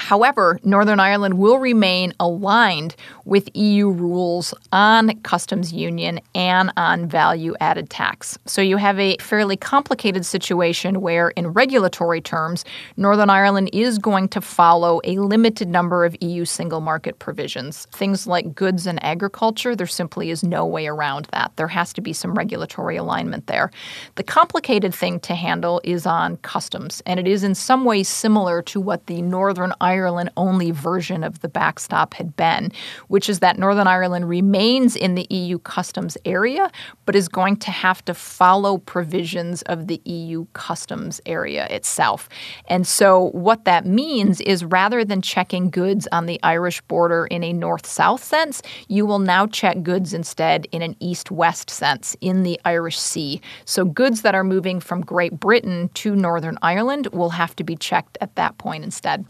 However, 0.00 0.58
Northern 0.64 0.98
Ireland 0.98 1.34
will 1.34 1.58
remain 1.58 2.14
aligned 2.18 2.96
with 3.26 3.54
EU 3.54 3.90
rules 3.90 4.54
on 4.72 5.14
customs 5.20 5.72
union 5.74 6.20
and 6.34 6.72
on 6.78 7.06
value 7.06 7.54
added 7.60 7.90
tax. 7.90 8.38
So 8.46 8.62
you 8.62 8.78
have 8.78 8.98
a 8.98 9.18
fairly 9.18 9.58
complicated 9.58 10.24
situation 10.24 11.02
where, 11.02 11.28
in 11.30 11.48
regulatory 11.48 12.22
terms, 12.22 12.64
Northern 12.96 13.28
Ireland 13.28 13.70
is 13.74 13.98
going 13.98 14.28
to 14.28 14.40
follow 14.40 15.02
a 15.04 15.18
limited 15.18 15.68
number 15.68 16.06
of 16.06 16.16
EU 16.22 16.46
single 16.46 16.80
market 16.80 17.18
provisions. 17.18 17.86
Things 17.92 18.26
like 18.26 18.54
goods 18.54 18.86
and 18.86 19.04
agriculture, 19.04 19.76
there 19.76 19.86
simply 19.86 20.30
is 20.30 20.42
no 20.42 20.64
way 20.64 20.86
around 20.86 21.28
that. 21.32 21.52
There 21.56 21.68
has 21.68 21.92
to 21.92 22.00
be 22.00 22.14
some 22.14 22.34
regulatory 22.34 22.96
alignment 22.96 23.48
there. 23.48 23.70
The 24.14 24.22
complicated 24.22 24.94
thing 24.94 25.20
to 25.20 25.34
handle 25.34 25.80
is 25.84 26.06
on 26.06 26.38
customs, 26.38 27.02
and 27.04 27.20
it 27.20 27.28
is 27.28 27.44
in 27.44 27.54
some 27.54 27.84
ways 27.84 28.08
similar 28.08 28.62
to 28.62 28.80
what 28.80 29.06
the 29.06 29.20
Northern 29.20 29.74
Ireland 29.78 29.89
Ireland 29.90 30.30
only 30.36 30.70
version 30.70 31.24
of 31.24 31.40
the 31.40 31.48
backstop 31.48 32.14
had 32.14 32.36
been, 32.36 32.70
which 33.08 33.28
is 33.28 33.40
that 33.40 33.58
Northern 33.58 33.88
Ireland 33.88 34.28
remains 34.28 34.94
in 34.94 35.16
the 35.16 35.26
EU 35.30 35.58
customs 35.58 36.16
area, 36.24 36.70
but 37.06 37.16
is 37.16 37.28
going 37.28 37.56
to 37.56 37.72
have 37.72 38.04
to 38.04 38.14
follow 38.14 38.78
provisions 38.78 39.62
of 39.62 39.88
the 39.88 40.00
EU 40.04 40.46
customs 40.52 41.20
area 41.26 41.66
itself. 41.70 42.28
And 42.68 42.86
so, 42.86 43.30
what 43.30 43.64
that 43.64 43.84
means 43.84 44.40
is 44.42 44.64
rather 44.64 45.04
than 45.04 45.22
checking 45.22 45.70
goods 45.70 46.06
on 46.12 46.26
the 46.26 46.38
Irish 46.44 46.80
border 46.82 47.26
in 47.26 47.42
a 47.42 47.52
north 47.52 47.86
south 47.86 48.22
sense, 48.22 48.62
you 48.86 49.04
will 49.04 49.18
now 49.18 49.46
check 49.46 49.82
goods 49.82 50.14
instead 50.14 50.66
in 50.70 50.82
an 50.82 50.94
east 51.00 51.32
west 51.32 51.68
sense 51.68 52.16
in 52.20 52.44
the 52.44 52.60
Irish 52.64 52.98
Sea. 52.98 53.40
So, 53.64 53.84
goods 53.84 54.22
that 54.22 54.36
are 54.36 54.44
moving 54.44 54.78
from 54.78 55.00
Great 55.00 55.40
Britain 55.40 55.90
to 55.94 56.14
Northern 56.14 56.58
Ireland 56.62 57.08
will 57.08 57.30
have 57.30 57.56
to 57.56 57.64
be 57.64 57.74
checked 57.74 58.16
at 58.20 58.36
that 58.36 58.56
point 58.58 58.84
instead. 58.84 59.24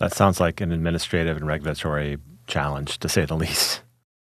That 0.00 0.14
sounds 0.14 0.40
like 0.40 0.62
an 0.62 0.72
administrative 0.72 1.36
and 1.36 1.46
regulatory 1.46 2.18
challenge, 2.46 2.98
to 3.00 3.08
say 3.08 3.26
the 3.26 3.36
least. 3.36 3.82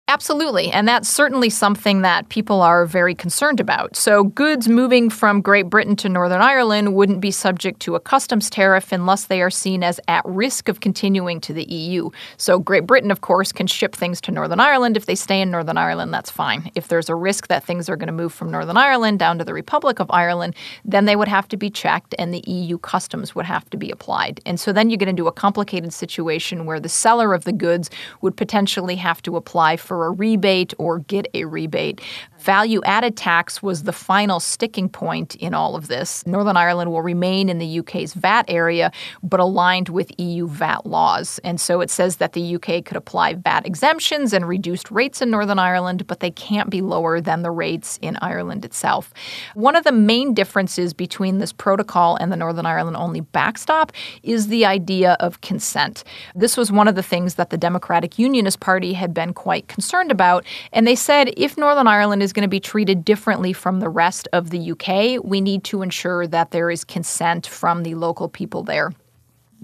Absolutely. 0.09 0.71
And 0.71 0.87
that's 0.87 1.09
certainly 1.09 1.49
something 1.49 2.01
that 2.01 2.29
people 2.29 2.61
are 2.61 2.85
very 2.85 3.13
concerned 3.13 3.59
about. 3.59 3.97
So, 3.97 4.23
goods 4.23 4.69
moving 4.69 5.09
from 5.09 5.41
Great 5.41 5.69
Britain 5.69 5.97
to 5.97 6.07
Northern 6.07 6.41
Ireland 6.41 6.95
wouldn't 6.95 7.19
be 7.19 7.29
subject 7.29 7.81
to 7.81 7.95
a 7.95 7.99
customs 7.99 8.49
tariff 8.49 8.93
unless 8.93 9.25
they 9.25 9.41
are 9.41 9.49
seen 9.49 9.83
as 9.83 9.99
at 10.07 10.23
risk 10.23 10.69
of 10.69 10.79
continuing 10.79 11.41
to 11.41 11.51
the 11.51 11.65
EU. 11.65 12.09
So, 12.37 12.57
Great 12.57 12.87
Britain, 12.87 13.11
of 13.11 13.19
course, 13.19 13.51
can 13.51 13.67
ship 13.67 13.93
things 13.93 14.21
to 14.21 14.31
Northern 14.31 14.61
Ireland. 14.61 14.95
If 14.95 15.07
they 15.07 15.15
stay 15.15 15.41
in 15.41 15.51
Northern 15.51 15.77
Ireland, 15.77 16.13
that's 16.13 16.31
fine. 16.31 16.71
If 16.73 16.87
there's 16.87 17.09
a 17.09 17.15
risk 17.15 17.49
that 17.49 17.65
things 17.65 17.89
are 17.89 17.97
going 17.97 18.07
to 18.07 18.13
move 18.13 18.31
from 18.31 18.49
Northern 18.49 18.77
Ireland 18.77 19.19
down 19.19 19.37
to 19.39 19.43
the 19.43 19.53
Republic 19.53 19.99
of 19.99 20.09
Ireland, 20.09 20.55
then 20.85 21.03
they 21.03 21.17
would 21.17 21.27
have 21.27 21.49
to 21.49 21.57
be 21.57 21.69
checked 21.69 22.15
and 22.17 22.33
the 22.33 22.45
EU 22.47 22.77
customs 22.77 23.35
would 23.35 23.45
have 23.45 23.69
to 23.71 23.77
be 23.77 23.91
applied. 23.91 24.39
And 24.45 24.57
so 24.57 24.71
then 24.71 24.89
you 24.89 24.95
get 24.95 25.09
into 25.09 25.27
a 25.27 25.33
complicated 25.33 25.91
situation 25.91 26.65
where 26.65 26.79
the 26.79 26.87
seller 26.87 27.33
of 27.33 27.43
the 27.43 27.51
goods 27.51 27.89
would 28.21 28.37
potentially 28.37 28.95
have 28.95 29.21
to 29.23 29.35
apply 29.35 29.75
for 29.75 29.96
for 29.97 30.05
a 30.07 30.11
rebate 30.11 30.73
or 30.77 30.99
get 30.99 31.27
a 31.33 31.45
rebate. 31.45 32.01
Value 32.47 32.81
added 32.85 33.17
tax 33.17 33.61
was 33.61 33.83
the 33.83 33.91
final 33.91 34.39
sticking 34.39 34.87
point 34.87 35.35
in 35.35 35.53
all 35.53 35.75
of 35.75 35.89
this. 35.89 36.25
Northern 36.25 36.55
Ireland 36.55 36.89
will 36.93 37.01
remain 37.01 37.49
in 37.49 37.57
the 37.57 37.79
UK's 37.79 38.13
VAT 38.13 38.45
area, 38.47 38.89
but 39.21 39.41
aligned 39.41 39.89
with 39.89 40.17
EU 40.17 40.47
VAT 40.47 40.85
laws. 40.85 41.41
And 41.43 41.59
so 41.59 41.81
it 41.81 41.89
says 41.89 42.15
that 42.17 42.31
the 42.31 42.55
UK 42.55 42.85
could 42.85 42.95
apply 42.95 43.33
VAT 43.33 43.65
exemptions 43.65 44.31
and 44.31 44.47
reduced 44.47 44.89
rates 44.91 45.21
in 45.21 45.29
Northern 45.29 45.59
Ireland, 45.59 46.07
but 46.07 46.21
they 46.21 46.31
can't 46.31 46.69
be 46.69 46.79
lower 46.79 47.19
than 47.19 47.41
the 47.41 47.51
rates 47.51 47.99
in 48.01 48.17
Ireland 48.21 48.63
itself. 48.63 49.13
One 49.53 49.75
of 49.75 49.83
the 49.83 49.91
main 49.91 50.33
differences 50.33 50.93
between 50.93 51.39
this 51.39 51.51
protocol 51.51 52.15
and 52.15 52.31
the 52.31 52.37
Northern 52.37 52.65
Ireland 52.65 52.95
only 52.95 53.19
backstop 53.19 53.91
is 54.23 54.47
the 54.47 54.65
idea 54.65 55.17
of 55.19 55.41
consent. 55.41 56.05
This 56.33 56.55
was 56.55 56.71
one 56.71 56.87
of 56.87 56.95
the 56.95 57.03
things 57.03 57.35
that 57.35 57.49
the 57.49 57.57
Democratic 57.57 58.17
Unionist 58.17 58.61
Party 58.61 58.93
had 58.93 59.13
been 59.13 59.33
quite 59.33 59.67
concerned 59.67 60.11
about. 60.11 60.45
And 60.71 60.87
they 60.87 60.95
said 60.95 61.33
if 61.35 61.57
Northern 61.57 61.87
Ireland 61.87 62.23
is 62.23 62.36
going 62.37 62.43
to 62.43 62.47
be 62.47 62.59
treated 62.59 63.03
differently 63.03 63.51
from 63.51 63.79
the 63.79 63.89
rest 63.89 64.27
of 64.31 64.51
the 64.51 64.71
UK, 64.71 65.19
we 65.23 65.41
need 65.41 65.63
to 65.63 65.81
ensure 65.81 66.27
that 66.27 66.51
there 66.51 66.69
is 66.69 66.83
consent 66.83 67.47
from 67.47 67.81
the 67.81 67.95
local 67.95 68.29
people 68.29 68.61
there. 68.61 68.91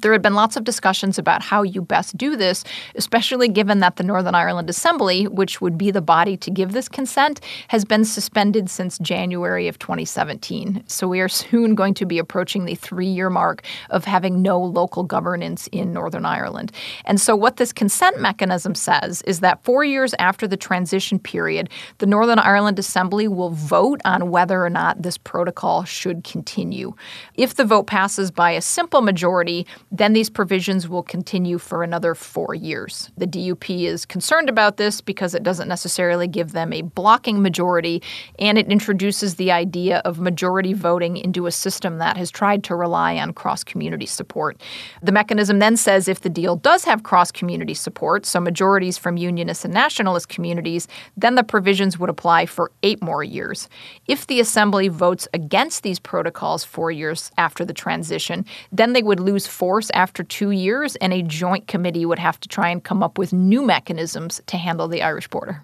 There 0.04 0.12
had 0.12 0.22
been 0.22 0.34
lots 0.34 0.58
of 0.58 0.66
discussions 0.66 1.18
about 1.18 1.42
how 1.42 1.64
you 1.64 1.82
best 1.82 2.18
do 2.18 2.36
this, 2.36 2.66
especially 2.96 3.48
given 3.48 3.80
that 3.80 3.96
the 3.96 4.04
Northern 4.04 4.36
Ireland 4.36 4.70
Assembly, 4.70 5.30
which 5.30 5.62
would 5.62 5.78
be 5.78 5.92
the 5.92 6.02
body 6.02 6.36
to 6.36 6.52
give 6.52 6.74
this 6.74 6.90
consent, 6.90 7.40
has 7.70 7.86
been 7.86 8.04
suspended 8.04 8.70
since 8.70 9.00
January 9.00 9.70
of 9.70 9.80
2017. 9.80 10.84
So 10.88 11.08
we 11.08 11.22
are 11.22 11.30
soon 11.30 11.74
going 11.74 11.94
to 11.94 12.06
be 12.06 12.20
approaching 12.20 12.66
the 12.66 12.76
three 12.76 13.08
year 13.08 13.30
mark 13.30 13.64
of 13.92 14.04
having 14.04 14.42
no 14.42 14.60
local 14.60 15.04
governance 15.04 15.68
in 15.68 15.94
Northern 15.94 16.26
Ireland. 16.26 16.74
And 17.06 17.22
so 17.22 17.34
what 17.34 17.56
this 17.56 17.72
consent 17.72 18.20
mechanism 18.20 18.76
says 18.76 19.22
is 19.22 19.40
that 19.40 19.64
four 19.64 19.86
years 19.86 20.14
after 20.20 20.50
the 20.50 20.58
transition 20.58 21.18
period, 21.18 21.70
the 22.00 22.08
Northern 22.08 22.40
Ireland 22.40 22.78
Assembly 22.78 23.30
will 23.30 23.52
vote 23.52 24.02
on 24.04 24.32
whether 24.32 24.66
or 24.66 24.70
not 24.70 25.02
this 25.02 25.18
protocol 25.18 25.86
should 25.86 26.26
continue. 26.26 26.94
If 27.36 27.56
the 27.56 27.64
vote 27.64 27.88
passes 27.88 28.32
by 28.32 28.52
a 28.52 28.60
simple 28.62 29.02
majority, 29.02 29.66
then 29.94 30.14
these 30.14 30.30
provisions 30.30 30.90
will 30.90 31.04
continue 31.04 31.60
for 31.60 31.84
another 31.84 32.16
four 32.16 32.56
years. 32.56 33.12
The 33.16 33.28
DUP 33.28 33.86
is 33.86 34.08
concerned 34.08 34.50
about 34.50 34.78
this 34.78 35.02
because 35.02 35.36
it 35.36 35.44
doesn't 35.44 35.68
necessarily 35.68 36.28
give 36.28 36.52
them 36.52 36.74
a 36.74 36.82
blocking 36.82 37.44
majority, 37.44 38.02
and 38.40 38.58
it 38.58 38.72
introduces 38.72 39.36
the 39.36 39.52
idea 39.52 40.00
of 40.00 40.20
majority 40.20 40.74
voting 40.74 41.16
into 41.16 41.46
a 41.46 41.52
system 41.52 42.00
that 42.00 42.18
has 42.18 42.32
tried 42.32 42.64
to 42.64 42.76
rely 42.76 43.18
on 43.18 43.34
cross 43.34 43.64
community 43.64 44.08
support. 44.08 44.60
The 45.04 45.12
mechanism 45.12 45.60
then 45.60 45.78
says 45.78 46.08
if 46.08 46.22
the 46.22 46.30
deal 46.30 46.56
does 46.56 46.86
have 46.86 47.04
cross 47.04 47.32
community 47.32 47.76
support, 47.76 48.26
so 48.26 48.40
majorities 48.40 48.98
from 48.98 49.18
unionist 49.18 49.64
and 49.64 49.76
nationalist 49.76 50.28
communities, 50.28 50.88
then 51.16 51.36
the 51.36 51.44
provisions 51.44 52.00
would 52.00 52.10
apply 52.10 52.48
for 52.48 52.72
eight 52.82 53.02
more 53.04 53.24
years. 53.24 53.70
If 54.08 54.26
the 54.26 54.40
Assembly 54.40 54.88
votes 54.88 55.28
against 55.36 55.84
these 55.84 56.00
protocols 56.00 56.64
four 56.64 56.90
years 56.90 57.32
after 57.38 57.64
the 57.64 57.74
transition, 57.76 58.44
then 58.72 58.94
they 58.94 59.04
would 59.04 59.20
lose 59.20 59.46
force 59.46 59.83
after 59.94 60.24
two 60.24 60.52
years, 60.52 60.96
and 60.98 61.14
a 61.14 61.22
joint 61.22 61.68
committee 61.68 62.06
would 62.06 62.20
have 62.20 62.40
to 62.42 62.50
try 62.50 62.70
and 62.70 62.84
come 62.84 63.04
up 63.04 63.18
with 63.18 63.34
new 63.34 63.66
mechanisms 63.66 64.42
to 64.48 64.58
handle 64.58 64.88
the 64.88 65.02
Irish 65.02 65.28
border. 65.28 65.62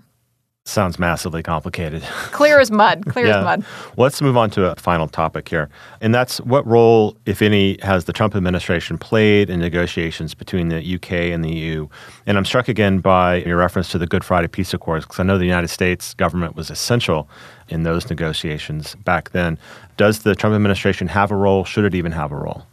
Sounds 0.69 0.99
massively 0.99 1.41
complicated. 1.41 2.03
Clear 2.32 2.60
as 2.60 2.69
mud. 2.69 3.03
Clear 3.10 3.25
yeah. 3.25 3.39
as 3.39 3.43
mud. 3.43 3.65
Well, 3.95 4.03
let's 4.03 4.21
move 4.21 4.38
on 4.38 4.51
to 4.51 4.71
a 4.71 4.75
final 4.75 5.08
topic 5.08 5.49
here. 5.49 5.67
And 5.99 6.13
that's 6.13 6.39
what 6.41 6.65
role, 6.67 7.17
if 7.25 7.41
any, 7.41 7.79
has 7.82 8.05
the 8.05 8.13
Trump 8.13 8.36
administration 8.36 8.99
played 8.99 9.49
in 9.49 9.60
negotiations 9.60 10.36
between 10.36 10.69
the 10.69 10.95
UK 10.95 11.12
and 11.12 11.43
the 11.43 11.49
EU? 11.49 11.88
And 12.27 12.38
I'm 12.38 12.45
struck 12.45 12.67
again 12.67 12.99
by 12.99 13.38
your 13.38 13.58
reference 13.58 13.89
to 13.89 13.97
the 13.97 14.05
Good 14.05 14.23
Friday 14.23 14.47
Peace 14.47 14.71
Accords, 14.71 15.05
because 15.05 15.19
I 15.19 15.23
know 15.23 15.39
the 15.39 15.45
United 15.45 15.69
States 15.69 16.13
government 16.13 16.55
was 16.55 16.69
essential 16.69 17.27
in 17.69 17.82
those 17.82 18.08
negotiations 18.08 18.93
back 19.03 19.32
then. 19.32 19.58
Does 19.97 20.19
the 20.19 20.36
Trump 20.36 20.55
administration 20.55 21.08
have 21.08 21.32
a 21.32 21.36
role? 21.36 21.65
Should 21.65 21.86
it 21.86 21.95
even 21.95 22.12
have 22.12 22.32
a 22.32 22.36
role? 22.36 22.63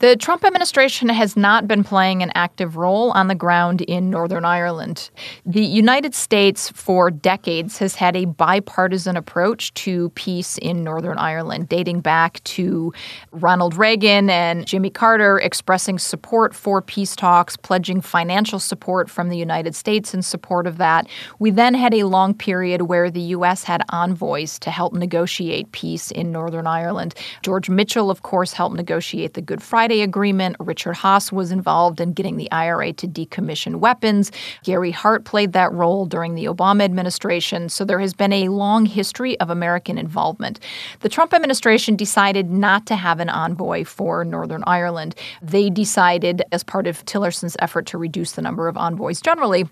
The 0.00 0.14
Trump 0.14 0.44
administration 0.44 1.08
has 1.08 1.36
not 1.36 1.66
been 1.66 1.82
playing 1.82 2.22
an 2.22 2.30
active 2.36 2.76
role 2.76 3.10
on 3.10 3.26
the 3.26 3.34
ground 3.34 3.80
in 3.80 4.10
Northern 4.10 4.44
Ireland. 4.44 5.10
The 5.44 5.64
United 5.64 6.14
States, 6.14 6.70
for 6.70 7.10
decades, 7.10 7.78
has 7.78 7.96
had 7.96 8.14
a 8.14 8.26
bipartisan 8.26 9.16
approach 9.16 9.74
to 9.74 10.10
peace 10.10 10.56
in 10.58 10.84
Northern 10.84 11.18
Ireland, 11.18 11.68
dating 11.68 12.02
back 12.02 12.40
to 12.44 12.92
Ronald 13.32 13.74
Reagan 13.74 14.30
and 14.30 14.64
Jimmy 14.68 14.90
Carter 14.90 15.40
expressing 15.40 15.98
support 15.98 16.54
for 16.54 16.80
peace 16.80 17.16
talks, 17.16 17.56
pledging 17.56 18.00
financial 18.00 18.60
support 18.60 19.10
from 19.10 19.30
the 19.30 19.36
United 19.36 19.74
States 19.74 20.14
in 20.14 20.22
support 20.22 20.68
of 20.68 20.78
that. 20.78 21.08
We 21.40 21.50
then 21.50 21.74
had 21.74 21.92
a 21.92 22.04
long 22.04 22.34
period 22.34 22.82
where 22.82 23.10
the 23.10 23.34
U.S. 23.34 23.64
had 23.64 23.82
envoys 23.88 24.60
to 24.60 24.70
help 24.70 24.92
negotiate 24.92 25.72
peace 25.72 26.12
in 26.12 26.30
Northern 26.30 26.68
Ireland. 26.68 27.16
George 27.42 27.68
Mitchell, 27.68 28.12
of 28.12 28.22
course, 28.22 28.52
helped 28.52 28.76
negotiate 28.76 29.34
the 29.34 29.42
Good 29.42 29.60
Friday 29.60 29.87
Friday 29.88 30.02
Agreement. 30.02 30.54
Richard 30.60 30.96
Haass 30.96 31.32
was 31.32 31.50
involved 31.50 31.98
in 31.98 32.12
getting 32.12 32.36
the 32.36 32.52
IRA 32.52 32.92
to 32.92 33.08
decommission 33.08 33.76
weapons. 33.76 34.30
Gary 34.62 34.90
Hart 34.90 35.24
played 35.24 35.54
that 35.54 35.72
role 35.72 36.04
during 36.04 36.34
the 36.34 36.44
Obama 36.44 36.82
administration. 36.82 37.70
So 37.70 37.86
there 37.86 37.98
has 37.98 38.12
been 38.12 38.34
a 38.34 38.50
long 38.50 38.84
history 38.84 39.40
of 39.40 39.48
American 39.48 39.96
involvement. 39.96 40.60
The 41.00 41.08
Trump 41.08 41.32
administration 41.32 41.96
decided 41.96 42.50
not 42.50 42.84
to 42.88 42.96
have 42.96 43.18
an 43.18 43.30
envoy 43.30 43.82
for 43.84 44.26
Northern 44.26 44.62
Ireland. 44.66 45.14
They 45.40 45.70
decided, 45.70 46.42
as 46.52 46.62
part 46.62 46.86
of 46.86 47.02
Tillerson's 47.06 47.56
effort 47.58 47.86
to 47.86 47.96
reduce 47.96 48.32
the 48.32 48.42
number 48.42 48.68
of 48.68 48.76
envoys 48.76 49.22
generally, 49.22 49.66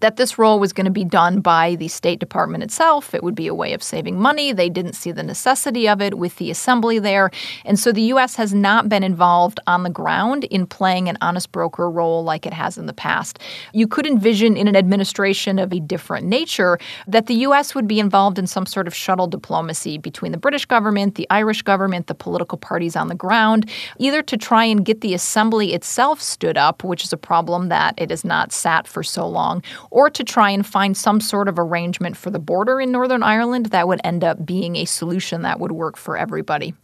that 0.00 0.16
this 0.16 0.38
role 0.38 0.60
was 0.60 0.72
going 0.72 0.84
to 0.84 0.90
be 0.90 1.04
done 1.04 1.40
by 1.40 1.74
the 1.76 1.88
State 1.88 2.18
Department 2.18 2.62
itself. 2.62 3.14
It 3.14 3.22
would 3.22 3.34
be 3.34 3.46
a 3.46 3.54
way 3.54 3.72
of 3.72 3.82
saving 3.82 4.20
money. 4.20 4.52
They 4.52 4.68
didn't 4.68 4.92
see 4.92 5.10
the 5.10 5.22
necessity 5.22 5.88
of 5.88 6.02
it 6.02 6.18
with 6.18 6.36
the 6.36 6.50
assembly 6.50 6.98
there. 6.98 7.30
And 7.64 7.78
so 7.78 7.92
the 7.92 8.02
U.S. 8.02 8.36
has 8.36 8.52
not 8.52 8.88
been 8.88 9.02
involved 9.02 9.58
on 9.66 9.84
the 9.84 9.90
ground 9.90 10.44
in 10.44 10.66
playing 10.66 11.08
an 11.08 11.16
honest 11.20 11.50
broker 11.50 11.90
role 11.90 12.22
like 12.22 12.44
it 12.44 12.52
has 12.52 12.76
in 12.76 12.86
the 12.86 12.92
past. 12.92 13.38
You 13.72 13.88
could 13.88 14.06
envision 14.06 14.56
in 14.56 14.68
an 14.68 14.76
administration 14.76 15.58
of 15.58 15.72
a 15.72 15.80
different 15.80 16.26
nature 16.26 16.78
that 17.06 17.26
the 17.26 17.34
U.S. 17.34 17.74
would 17.74 17.88
be 17.88 17.98
involved 17.98 18.38
in 18.38 18.46
some 18.46 18.66
sort 18.66 18.86
of 18.86 18.94
shuttle 18.94 19.26
diplomacy 19.26 19.96
between 19.96 20.32
the 20.32 20.38
British 20.38 20.66
government, 20.66 21.14
the 21.14 21.26
Irish 21.30 21.62
government, 21.62 22.06
the 22.06 22.14
political 22.14 22.58
parties 22.58 22.96
on 22.96 23.08
the 23.08 23.14
ground, 23.14 23.68
either 23.98 24.22
to 24.22 24.36
try 24.36 24.64
and 24.64 24.84
get 24.84 25.00
the 25.00 25.14
assembly 25.14 25.72
itself 25.72 26.20
stood 26.20 26.58
up, 26.58 26.84
which 26.84 27.02
is 27.02 27.12
a 27.12 27.16
problem 27.16 27.68
that 27.68 27.94
it 27.96 28.10
has 28.10 28.24
not 28.24 28.52
sat 28.52 28.86
for 28.86 29.02
so 29.02 29.26
long 29.26 29.62
or 29.96 30.10
to 30.10 30.22
try 30.22 30.50
and 30.50 30.66
find 30.66 30.94
some 30.94 31.22
sort 31.22 31.48
of 31.48 31.58
arrangement 31.58 32.18
for 32.18 32.28
the 32.28 32.38
border 32.38 32.78
in 32.82 32.92
Northern 32.92 33.22
Ireland 33.22 33.66
that 33.66 33.88
would 33.88 33.98
end 34.04 34.24
up 34.24 34.44
being 34.44 34.76
a 34.76 34.84
solution 34.84 35.40
that 35.40 35.58
would 35.58 35.72
work 35.72 35.96
for 35.96 36.18
everybody. 36.18 36.74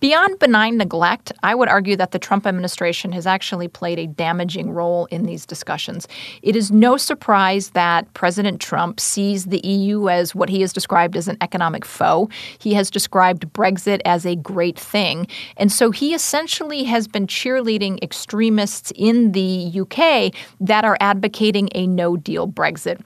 Beyond 0.00 0.38
benign 0.38 0.78
neglect, 0.78 1.30
I 1.42 1.54
would 1.54 1.68
argue 1.68 1.94
that 1.96 2.12
the 2.12 2.18
Trump 2.18 2.46
administration 2.46 3.12
has 3.12 3.26
actually 3.26 3.68
played 3.68 3.98
a 3.98 4.06
damaging 4.06 4.70
role 4.70 5.04
in 5.10 5.26
these 5.26 5.44
discussions. 5.44 6.08
It 6.40 6.56
is 6.56 6.70
no 6.70 6.96
surprise 6.96 7.70
that 7.70 8.12
President 8.14 8.62
Trump 8.62 8.98
sees 8.98 9.44
the 9.44 9.60
EU 9.60 10.08
as 10.08 10.34
what 10.34 10.48
he 10.48 10.62
has 10.62 10.72
described 10.72 11.16
as 11.16 11.28
an 11.28 11.36
economic 11.42 11.84
foe. 11.84 12.30
He 12.58 12.72
has 12.72 12.88
described 12.88 13.52
Brexit 13.52 14.00
as 14.06 14.24
a 14.24 14.36
great 14.36 14.78
thing. 14.78 15.26
And 15.58 15.70
so 15.70 15.90
he 15.90 16.14
essentially 16.14 16.84
has 16.84 17.06
been 17.06 17.26
cheerleading 17.26 18.02
extremists 18.02 18.90
in 18.96 19.32
the 19.32 19.80
UK 19.80 20.34
that 20.60 20.86
are 20.86 20.96
advocating 21.00 21.68
a 21.74 21.86
no 21.86 22.16
deal 22.16 22.48
Brexit. 22.48 23.02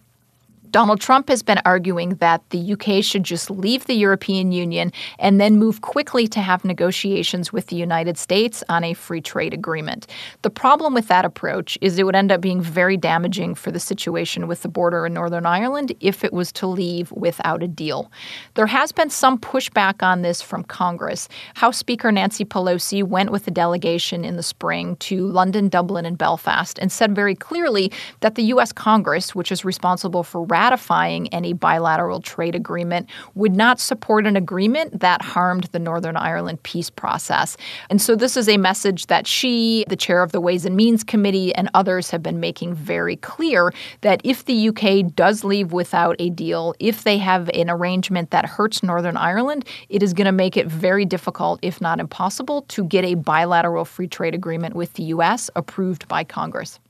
Donald 0.75 1.01
Trump 1.01 1.29
has 1.29 1.41
been 1.41 1.61
arguing 1.65 2.17
that 2.17 2.43
the 2.51 2.73
UK 2.73 3.01
should 3.01 3.23
just 3.23 3.49
leave 3.49 3.87
the 3.87 3.95
European 3.95 4.51
Union 4.51 4.91
and 5.21 5.41
then 5.41 5.57
move 5.57 5.83
quickly 5.83 6.27
to 6.27 6.41
have 6.41 6.65
negotiations 6.65 7.53
with 7.53 7.69
the 7.69 7.77
United 7.77 8.19
States 8.19 8.65
on 8.69 8.83
a 8.83 8.93
free 8.93 9.21
trade 9.21 9.55
agreement. 9.55 10.09
The 10.43 10.51
problem 10.51 10.93
with 10.93 11.07
that 11.07 11.25
approach 11.25 11.79
is 11.81 11.97
it 11.97 12.03
would 12.03 12.17
end 12.17 12.33
up 12.33 12.41
being 12.41 12.61
very 12.61 12.97
damaging 12.97 13.55
for 13.55 13.71
the 13.71 13.79
situation 13.79 14.49
with 14.49 14.63
the 14.63 14.69
border 14.69 15.07
in 15.07 15.15
Northern 15.15 15.47
Ireland 15.47 15.95
if 16.01 16.25
it 16.25 16.33
was 16.33 16.51
to 16.55 16.67
leave 16.67 17.13
without 17.13 17.63
a 17.63 17.69
deal. 17.69 18.11
There 18.55 18.67
has 18.67 18.91
been 18.91 19.11
some 19.11 19.39
pushback 19.39 20.03
on 20.03 20.23
this 20.23 20.43
from 20.43 20.65
Congress. 20.65 21.29
House 21.55 21.79
Speaker 21.79 22.11
Nancy 22.11 22.45
Pelosi 22.45 23.05
went 23.05 23.31
with 23.31 23.47
a 23.47 23.53
delegation 23.53 24.25
in 24.25 24.35
the 24.35 24.43
spring 24.43 24.97
to 24.97 25.25
London, 25.25 25.69
Dublin, 25.69 26.05
and 26.05 26.19
Belfast 26.19 26.81
and 26.81 26.91
said 26.91 27.15
very 27.15 27.37
clearly 27.37 27.93
that 28.23 28.35
the 28.35 28.43
U.S. 28.55 28.73
Congress, 28.73 29.37
which 29.37 29.53
is 29.53 29.65
responsible 29.65 30.25
for 30.25 30.45
ratifying 30.65 31.29
any 31.29 31.53
bilateral 31.53 32.23
trade 32.23 32.55
agreement 32.55 33.07
would 33.35 33.55
not 33.55 33.79
support 33.79 34.27
an 34.27 34.35
agreement 34.35 35.01
that 35.01 35.21
harmed 35.21 35.65
the 35.73 35.79
Northern 35.79 36.17
Ireland 36.17 36.63
peace 36.63 36.89
process. 36.89 37.59
And 37.91 38.01
so 38.01 38.17
this 38.17 38.35
is 38.35 38.49
a 38.49 38.57
message 38.57 39.09
that 39.09 39.27
she, 39.27 39.85
the 39.89 39.97
chair 39.97 40.23
of 40.23 40.33
the 40.33 40.41
Ways 40.41 40.65
and 40.65 40.75
Means 40.75 41.05
Committee, 41.05 41.55
and 41.55 41.69
others 41.75 42.09
have 42.11 42.23
been 42.23 42.41
making 42.41 42.75
very 42.75 43.17
clear 43.17 43.75
that 44.01 44.23
if 44.25 44.47
the 44.47 44.71
UK 44.71 45.15
does 45.15 45.45
leave 45.45 45.75
without 45.75 46.17
a 46.19 46.31
deal, 46.31 46.75
if 46.79 47.05
they 47.05 47.19
have 47.19 47.51
an 47.51 47.69
arrangement 47.69 48.31
that 48.31 48.47
hurts 48.47 48.83
Northern 48.83 49.19
Ireland, 49.19 49.67
it 49.91 50.03
is 50.03 50.15
going 50.15 50.25
to 50.25 50.33
make 50.33 50.57
it 50.57 50.67
very 50.67 51.05
difficult, 51.05 51.59
if 51.61 51.83
not 51.83 52.01
impossible, 52.01 52.63
to 52.69 52.85
get 52.85 53.05
a 53.05 53.17
bilateral 53.17 53.85
free 53.85 54.09
trade 54.09 54.35
agreement 54.35 54.75
with 54.75 54.95
the 54.95 55.05
US 55.15 55.51
approved 55.57 56.09
by 56.09 56.25
Congress. 56.25 56.81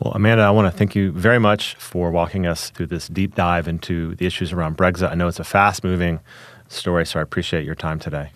Well, 0.00 0.12
Amanda, 0.12 0.42
I 0.42 0.50
want 0.50 0.66
to 0.72 0.76
thank 0.76 0.96
you 0.96 1.12
very 1.12 1.38
much 1.38 1.76
for 1.76 2.10
walking 2.10 2.46
us 2.46 2.70
through 2.70 2.86
this 2.86 3.06
deep 3.06 3.36
dive 3.36 3.68
into 3.68 4.16
the 4.16 4.26
issues 4.26 4.52
around 4.52 4.76
Brexit. 4.76 5.10
I 5.10 5.14
know 5.14 5.28
it's 5.28 5.38
a 5.38 5.44
fast 5.44 5.84
moving 5.84 6.18
story, 6.68 7.06
so 7.06 7.20
I 7.20 7.22
appreciate 7.22 7.64
your 7.64 7.76
time 7.76 8.00
today. 8.00 8.30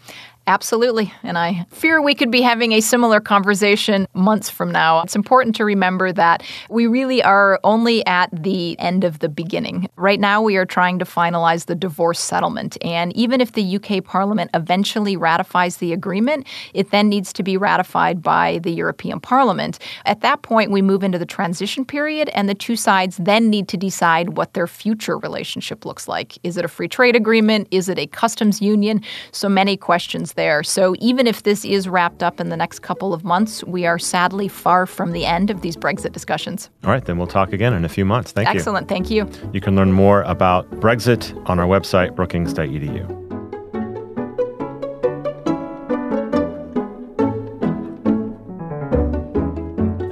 Absolutely. 0.49 1.13
And 1.23 1.37
I 1.37 1.67
fear 1.69 2.01
we 2.01 2.15
could 2.15 2.31
be 2.31 2.41
having 2.41 2.73
a 2.73 2.81
similar 2.81 3.21
conversation 3.21 4.09
months 4.15 4.49
from 4.49 4.73
now. 4.73 5.03
It's 5.03 5.15
important 5.15 5.55
to 5.57 5.65
remember 5.67 6.11
that 6.11 6.43
we 6.71 6.87
really 6.87 7.23
are 7.23 7.61
only 7.65 8.05
at 8.07 8.31
the 8.33 8.79
end 8.79 9.05
of 9.05 9.19
the 9.19 9.29
beginning. 9.29 9.91
Right 9.97 10.19
now, 10.19 10.41
we 10.41 10.57
are 10.57 10.65
trying 10.65 11.01
to 11.01 11.05
finalize 11.05 11.67
the 11.67 11.75
divorce 11.75 12.19
settlement. 12.19 12.79
And 12.81 13.15
even 13.15 13.43
if 13.43 13.53
the 13.53 13.77
UK 13.77 14.03
Parliament 14.03 14.51
eventually 14.55 15.19
ratifies 15.19 15.77
the 15.77 15.93
agreement, 15.93 16.47
it 16.73 16.93
then 16.93 17.11
needs 17.11 17.31
to 17.35 17.43
be 17.43 17.59
ratified 17.59 18.23
by 18.23 18.59
the 18.63 18.73
European 18.73 19.21
Parliament. 19.21 19.79
At 20.07 20.23
that 20.23 20.41
point, 20.41 20.71
we 20.71 20.81
move 20.81 21.05
into 21.05 21.19
the 21.19 21.27
transition 21.27 21.85
period, 21.85 22.31
and 22.31 22.49
the 22.49 22.55
two 22.55 22.75
sides 22.75 23.19
then 23.19 23.51
need 23.51 23.69
to 23.69 23.77
decide 23.77 24.39
what 24.39 24.55
their 24.55 24.67
future 24.67 25.19
relationship 25.19 25.85
looks 25.85 26.09
like. 26.09 26.39
Is 26.43 26.57
it 26.57 26.65
a 26.65 26.69
free 26.69 26.89
trade 26.89 27.17
agreement? 27.17 27.69
Is 27.71 27.91
it 27.91 27.99
a 27.99 28.07
customs 28.07 28.63
union? 28.63 29.03
So 29.31 29.51
many 29.51 29.77
questions 29.77 30.33
there. 30.39 30.63
So 30.63 30.95
even 31.01 31.27
if 31.27 31.43
this 31.43 31.65
is 31.65 31.89
wrapped 31.89 32.23
up 32.23 32.41
in 32.41 32.49
the 32.49 32.57
next 32.57 32.79
couple 32.79 33.13
of 33.13 33.25
months, 33.25 33.63
we 33.65 33.85
are 33.85 33.99
sadly 33.99 34.49
far 34.49 34.87
from 34.87 35.13
the 35.13 35.27
end 35.27 35.51
of 35.51 35.61
these 35.61 35.77
Brexit 35.77 36.13
discussions. 36.13 36.71
All 36.85 36.91
right, 36.91 37.05
then 37.05 37.19
we'll 37.19 37.27
talk 37.27 37.53
again 37.53 37.75
in 37.75 37.85
a 37.85 37.89
few 37.89 38.05
months. 38.05 38.33
Thank 38.33 38.49
Excellent. 38.49 38.89
you. 38.91 38.97
Excellent. 38.97 39.33
Thank 39.35 39.43
you. 39.45 39.51
You 39.53 39.61
can 39.61 39.75
learn 39.77 39.93
more 39.93 40.23
about 40.23 40.71
Brexit 40.81 41.35
on 41.51 41.59
our 41.59 41.67
website, 41.67 42.15
brookings.edu. 42.15 43.29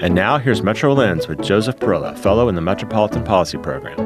And 0.02 0.14
now 0.14 0.38
here's 0.38 0.62
Metro 0.62 0.92
Lens 0.92 1.26
with 1.26 1.42
Joseph 1.42 1.76
Parilla, 1.76 2.16
fellow 2.18 2.48
in 2.48 2.54
the 2.54 2.60
Metropolitan 2.60 3.24
Policy 3.24 3.58
Program. 3.58 4.05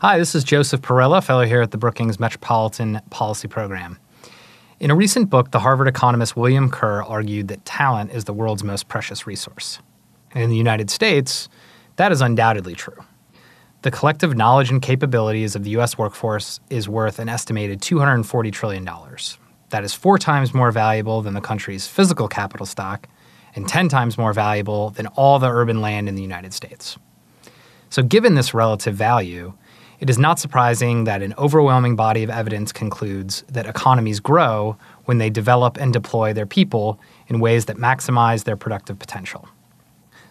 Hi, 0.00 0.16
this 0.16 0.36
is 0.36 0.44
Joseph 0.44 0.80
Parilla, 0.80 1.20
fellow 1.20 1.44
here 1.44 1.60
at 1.60 1.72
the 1.72 1.76
Brookings 1.76 2.20
Metropolitan 2.20 3.00
Policy 3.10 3.48
Program. 3.48 3.98
In 4.78 4.92
a 4.92 4.94
recent 4.94 5.28
book, 5.28 5.50
the 5.50 5.58
Harvard 5.58 5.88
economist 5.88 6.36
William 6.36 6.70
Kerr 6.70 7.02
argued 7.02 7.48
that 7.48 7.64
talent 7.64 8.12
is 8.12 8.22
the 8.22 8.32
world's 8.32 8.62
most 8.62 8.86
precious 8.86 9.26
resource. 9.26 9.80
And 10.30 10.44
in 10.44 10.50
the 10.50 10.56
United 10.56 10.88
States, 10.88 11.48
that 11.96 12.12
is 12.12 12.20
undoubtedly 12.20 12.76
true. 12.76 13.04
The 13.82 13.90
collective 13.90 14.36
knowledge 14.36 14.70
and 14.70 14.80
capabilities 14.80 15.56
of 15.56 15.64
the 15.64 15.70
U.S. 15.70 15.98
workforce 15.98 16.60
is 16.70 16.88
worth 16.88 17.18
an 17.18 17.28
estimated 17.28 17.80
$240 17.80 18.52
trillion. 18.52 18.88
That 19.70 19.82
is 19.82 19.94
four 19.94 20.16
times 20.16 20.54
more 20.54 20.70
valuable 20.70 21.22
than 21.22 21.34
the 21.34 21.40
country's 21.40 21.88
physical 21.88 22.28
capital 22.28 22.66
stock 22.66 23.08
and 23.56 23.66
10 23.66 23.88
times 23.88 24.16
more 24.16 24.32
valuable 24.32 24.90
than 24.90 25.08
all 25.08 25.40
the 25.40 25.50
urban 25.50 25.80
land 25.80 26.08
in 26.08 26.14
the 26.14 26.22
United 26.22 26.54
States. 26.54 26.96
So, 27.90 28.02
given 28.04 28.36
this 28.36 28.54
relative 28.54 28.94
value, 28.94 29.54
it 30.00 30.08
is 30.08 30.18
not 30.18 30.38
surprising 30.38 31.04
that 31.04 31.22
an 31.22 31.34
overwhelming 31.38 31.96
body 31.96 32.22
of 32.22 32.30
evidence 32.30 32.70
concludes 32.72 33.42
that 33.48 33.66
economies 33.66 34.20
grow 34.20 34.76
when 35.06 35.18
they 35.18 35.28
develop 35.28 35.76
and 35.76 35.92
deploy 35.92 36.32
their 36.32 36.46
people 36.46 37.00
in 37.26 37.40
ways 37.40 37.64
that 37.64 37.76
maximize 37.76 38.44
their 38.44 38.56
productive 38.56 38.98
potential. 38.98 39.48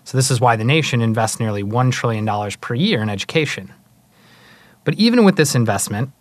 So, 0.05 0.17
this 0.17 0.31
is 0.31 0.39
why 0.39 0.55
the 0.55 0.63
nation 0.63 1.01
invests 1.01 1.39
nearly 1.39 1.63
$1 1.63 1.91
trillion 1.91 2.51
per 2.61 2.75
year 2.75 3.01
in 3.01 3.09
education. 3.09 3.73
But 4.85 4.93
even 4.95 5.25
with 5.25 5.35
this 5.35 5.53
investment, 5.53 6.11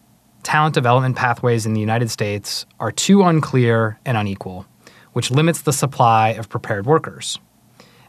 talent 0.43 0.75
development 0.75 1.15
pathways 1.15 1.67
in 1.67 1.73
the 1.73 1.81
United 1.81 2.11
States 2.11 2.67
are 2.81 2.91
too 2.91 3.23
unclear 3.23 4.01
and 4.05 4.17
unequal, 4.17 4.67
which 5.13 5.31
limits 5.31 5.63
the 5.63 5.73
supply 5.73 6.31
of 6.31 6.49
prepared 6.49 6.85
workers. 6.85 7.39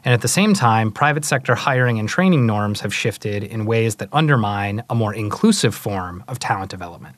And 0.04 0.14
at 0.14 0.20
the 0.20 0.28
same 0.28 0.54
time, 0.54 0.92
private 0.92 1.24
sector 1.24 1.54
hiring 1.54 1.98
and 1.98 2.08
training 2.08 2.46
norms 2.46 2.80
have 2.80 2.94
shifted 2.94 3.42
in 3.42 3.66
ways 3.66 3.96
that 3.96 4.08
undermine 4.12 4.82
a 4.88 4.94
more 4.94 5.14
inclusive 5.14 5.74
form 5.74 6.24
of 6.28 6.38
talent 6.38 6.70
development. 6.70 7.16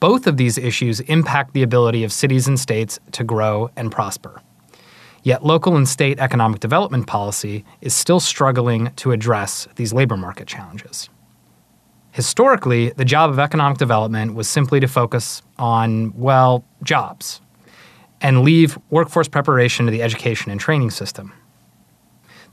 Both 0.00 0.26
of 0.26 0.38
these 0.38 0.56
issues 0.56 1.00
impact 1.00 1.52
the 1.52 1.62
ability 1.62 2.04
of 2.04 2.12
cities 2.12 2.48
and 2.48 2.58
states 2.58 2.98
to 3.12 3.22
grow 3.22 3.70
and 3.76 3.92
prosper. 3.92 4.40
Yet 5.22 5.44
local 5.44 5.76
and 5.76 5.86
state 5.86 6.18
economic 6.18 6.60
development 6.60 7.06
policy 7.06 7.66
is 7.82 7.92
still 7.92 8.20
struggling 8.20 8.92
to 8.96 9.12
address 9.12 9.68
these 9.76 9.92
labor 9.92 10.16
market 10.16 10.48
challenges. 10.48 11.10
Historically, 12.12 12.90
the 12.90 13.04
job 13.04 13.30
of 13.30 13.38
economic 13.38 13.76
development 13.76 14.34
was 14.34 14.48
simply 14.48 14.80
to 14.80 14.88
focus 14.88 15.42
on, 15.58 16.12
well, 16.16 16.64
jobs, 16.82 17.42
and 18.22 18.42
leave 18.42 18.78
workforce 18.88 19.28
preparation 19.28 19.86
to 19.86 19.92
the 19.92 20.02
education 20.02 20.50
and 20.50 20.58
training 20.58 20.90
system. 20.90 21.32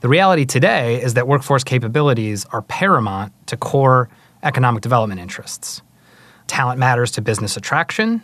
The 0.00 0.08
reality 0.08 0.44
today 0.44 1.02
is 1.02 1.14
that 1.14 1.26
workforce 1.26 1.64
capabilities 1.64 2.46
are 2.52 2.62
paramount 2.62 3.32
to 3.48 3.56
core 3.56 4.08
economic 4.44 4.80
development 4.80 5.20
interests. 5.20 5.82
Talent 6.46 6.78
matters 6.78 7.10
to 7.12 7.20
business 7.20 7.56
attraction. 7.56 8.22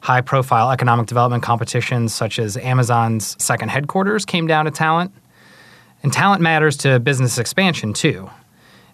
High 0.00 0.20
profile 0.20 0.70
economic 0.70 1.06
development 1.06 1.42
competitions, 1.42 2.14
such 2.14 2.38
as 2.38 2.58
Amazon's 2.58 3.34
second 3.42 3.70
headquarters, 3.70 4.26
came 4.26 4.46
down 4.46 4.66
to 4.66 4.70
talent. 4.70 5.10
And 6.02 6.12
talent 6.12 6.42
matters 6.42 6.76
to 6.78 7.00
business 7.00 7.38
expansion, 7.38 7.94
too. 7.94 8.30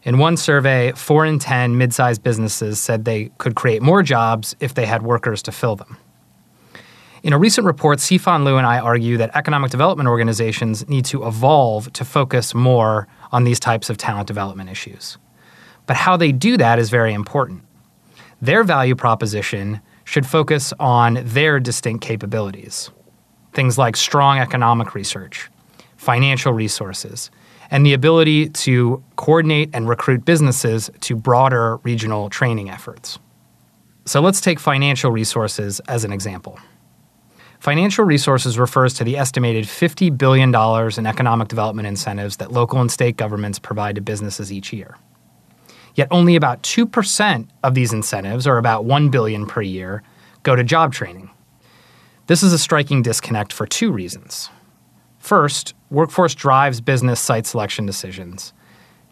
In 0.04 0.18
one 0.18 0.36
survey, 0.36 0.92
4 0.92 1.26
in 1.26 1.38
10 1.40 1.76
mid 1.76 1.92
sized 1.92 2.22
businesses 2.22 2.78
said 2.78 3.04
they 3.04 3.32
could 3.38 3.56
create 3.56 3.82
more 3.82 4.02
jobs 4.02 4.54
if 4.60 4.74
they 4.74 4.86
had 4.86 5.02
workers 5.02 5.42
to 5.42 5.52
fill 5.52 5.74
them. 5.74 5.96
In 7.22 7.32
a 7.32 7.38
recent 7.38 7.64
report, 7.64 7.98
Sifan 7.98 8.44
Liu 8.44 8.56
and 8.56 8.66
I 8.66 8.80
argue 8.80 9.16
that 9.18 9.36
economic 9.36 9.70
development 9.70 10.08
organizations 10.08 10.88
need 10.88 11.04
to 11.04 11.24
evolve 11.24 11.92
to 11.92 12.04
focus 12.04 12.52
more 12.52 13.06
on 13.30 13.44
these 13.44 13.60
types 13.60 13.88
of 13.88 13.96
talent 13.96 14.26
development 14.26 14.70
issues. 14.70 15.18
But 15.86 15.96
how 15.96 16.16
they 16.16 16.32
do 16.32 16.56
that 16.56 16.80
is 16.80 16.90
very 16.90 17.14
important. 17.14 17.62
Their 18.40 18.64
value 18.64 18.96
proposition 18.96 19.80
should 20.02 20.26
focus 20.26 20.72
on 20.80 21.20
their 21.22 21.60
distinct 21.60 22.04
capabilities. 22.04 22.90
Things 23.52 23.78
like 23.78 23.96
strong 23.96 24.40
economic 24.40 24.92
research, 24.92 25.48
financial 25.96 26.52
resources, 26.52 27.30
and 27.70 27.86
the 27.86 27.92
ability 27.92 28.48
to 28.48 29.02
coordinate 29.14 29.70
and 29.72 29.88
recruit 29.88 30.24
businesses 30.24 30.90
to 31.02 31.14
broader 31.14 31.76
regional 31.84 32.28
training 32.30 32.68
efforts. 32.68 33.20
So 34.06 34.20
let's 34.20 34.40
take 34.40 34.58
financial 34.58 35.12
resources 35.12 35.78
as 35.86 36.02
an 36.02 36.12
example. 36.12 36.58
Financial 37.62 38.04
resources 38.04 38.58
refers 38.58 38.92
to 38.94 39.04
the 39.04 39.16
estimated 39.16 39.66
$50 39.66 40.18
billion 40.18 40.52
in 40.98 41.06
economic 41.06 41.46
development 41.46 41.86
incentives 41.86 42.38
that 42.38 42.50
local 42.50 42.80
and 42.80 42.90
state 42.90 43.16
governments 43.16 43.60
provide 43.60 43.94
to 43.94 44.00
businesses 44.00 44.52
each 44.52 44.72
year. 44.72 44.96
Yet 45.94 46.08
only 46.10 46.34
about 46.34 46.64
2% 46.64 47.48
of 47.62 47.74
these 47.74 47.92
incentives, 47.92 48.48
or 48.48 48.58
about 48.58 48.84
1 48.84 49.10
billion 49.10 49.46
per 49.46 49.62
year, 49.62 50.02
go 50.42 50.56
to 50.56 50.64
job 50.64 50.92
training. 50.92 51.30
This 52.26 52.42
is 52.42 52.52
a 52.52 52.58
striking 52.58 53.00
disconnect 53.00 53.52
for 53.52 53.64
two 53.64 53.92
reasons. 53.92 54.50
First, 55.20 55.72
workforce 55.88 56.34
drives 56.34 56.80
business 56.80 57.20
site 57.20 57.46
selection 57.46 57.86
decisions. 57.86 58.52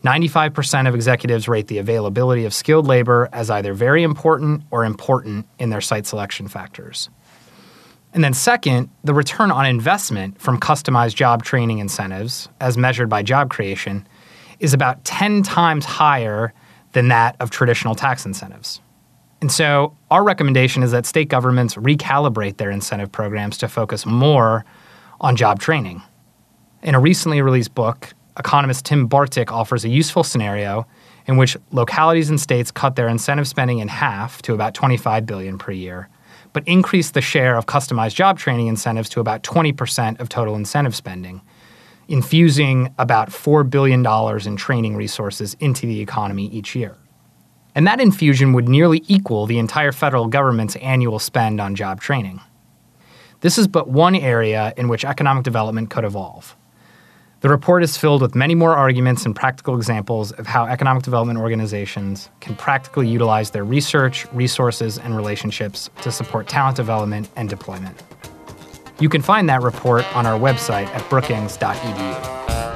95% 0.02 0.88
of 0.88 0.96
executives 0.96 1.46
rate 1.46 1.68
the 1.68 1.78
availability 1.78 2.44
of 2.44 2.52
skilled 2.52 2.88
labor 2.88 3.28
as 3.32 3.48
either 3.48 3.74
very 3.74 4.02
important 4.02 4.64
or 4.72 4.84
important 4.84 5.46
in 5.60 5.70
their 5.70 5.80
site 5.80 6.06
selection 6.06 6.48
factors. 6.48 7.10
And 8.12 8.24
then, 8.24 8.34
second, 8.34 8.90
the 9.04 9.14
return 9.14 9.50
on 9.50 9.66
investment 9.66 10.40
from 10.40 10.58
customized 10.58 11.14
job 11.14 11.44
training 11.44 11.78
incentives, 11.78 12.48
as 12.60 12.76
measured 12.76 13.08
by 13.08 13.22
job 13.22 13.50
creation, 13.50 14.06
is 14.58 14.74
about 14.74 15.04
10 15.04 15.42
times 15.42 15.84
higher 15.84 16.52
than 16.92 17.08
that 17.08 17.36
of 17.38 17.50
traditional 17.50 17.94
tax 17.94 18.26
incentives. 18.26 18.80
And 19.40 19.50
so, 19.50 19.96
our 20.10 20.24
recommendation 20.24 20.82
is 20.82 20.90
that 20.90 21.06
state 21.06 21.28
governments 21.28 21.76
recalibrate 21.76 22.56
their 22.56 22.70
incentive 22.70 23.12
programs 23.12 23.56
to 23.58 23.68
focus 23.68 24.04
more 24.04 24.64
on 25.20 25.36
job 25.36 25.60
training. 25.60 26.02
In 26.82 26.94
a 26.94 27.00
recently 27.00 27.40
released 27.42 27.74
book, 27.74 28.12
economist 28.36 28.86
Tim 28.86 29.08
Bartik 29.08 29.52
offers 29.52 29.84
a 29.84 29.88
useful 29.88 30.24
scenario 30.24 30.86
in 31.26 31.36
which 31.36 31.56
localities 31.70 32.28
and 32.28 32.40
states 32.40 32.72
cut 32.72 32.96
their 32.96 33.08
incentive 33.08 33.46
spending 33.46 33.78
in 33.78 33.88
half 33.88 34.42
to 34.42 34.52
about 34.52 34.74
25 34.74 35.26
billion 35.26 35.58
per 35.58 35.70
year 35.70 36.08
but 36.52 36.66
increase 36.66 37.10
the 37.10 37.20
share 37.20 37.56
of 37.56 37.66
customized 37.66 38.14
job 38.14 38.38
training 38.38 38.66
incentives 38.66 39.08
to 39.10 39.20
about 39.20 39.42
20% 39.42 40.20
of 40.20 40.28
total 40.28 40.56
incentive 40.56 40.94
spending, 40.94 41.40
infusing 42.08 42.92
about 42.98 43.30
$4 43.30 43.68
billion 43.68 44.04
in 44.46 44.56
training 44.56 44.96
resources 44.96 45.54
into 45.60 45.86
the 45.86 46.00
economy 46.00 46.48
each 46.48 46.74
year. 46.74 46.96
And 47.74 47.86
that 47.86 48.00
infusion 48.00 48.52
would 48.52 48.68
nearly 48.68 49.04
equal 49.06 49.46
the 49.46 49.58
entire 49.58 49.92
federal 49.92 50.26
government's 50.26 50.76
annual 50.76 51.18
spend 51.18 51.60
on 51.60 51.74
job 51.74 52.00
training. 52.00 52.40
This 53.40 53.56
is 53.58 53.68
but 53.68 53.88
one 53.88 54.16
area 54.16 54.74
in 54.76 54.88
which 54.88 55.04
economic 55.04 55.44
development 55.44 55.90
could 55.90 56.04
evolve. 56.04 56.56
The 57.40 57.48
report 57.48 57.82
is 57.82 57.96
filled 57.96 58.20
with 58.20 58.34
many 58.34 58.54
more 58.54 58.76
arguments 58.76 59.24
and 59.24 59.34
practical 59.34 59.74
examples 59.74 60.30
of 60.32 60.46
how 60.46 60.66
economic 60.66 61.04
development 61.04 61.38
organizations 61.38 62.28
can 62.40 62.54
practically 62.54 63.08
utilize 63.08 63.50
their 63.50 63.64
research, 63.64 64.30
resources, 64.34 64.98
and 64.98 65.16
relationships 65.16 65.88
to 66.02 66.12
support 66.12 66.48
talent 66.48 66.76
development 66.76 67.30
and 67.36 67.48
deployment. 67.48 68.02
You 68.98 69.08
can 69.08 69.22
find 69.22 69.48
that 69.48 69.62
report 69.62 70.04
on 70.14 70.26
our 70.26 70.38
website 70.38 70.88
at 70.88 71.08
brookings.edu. 71.08 72.69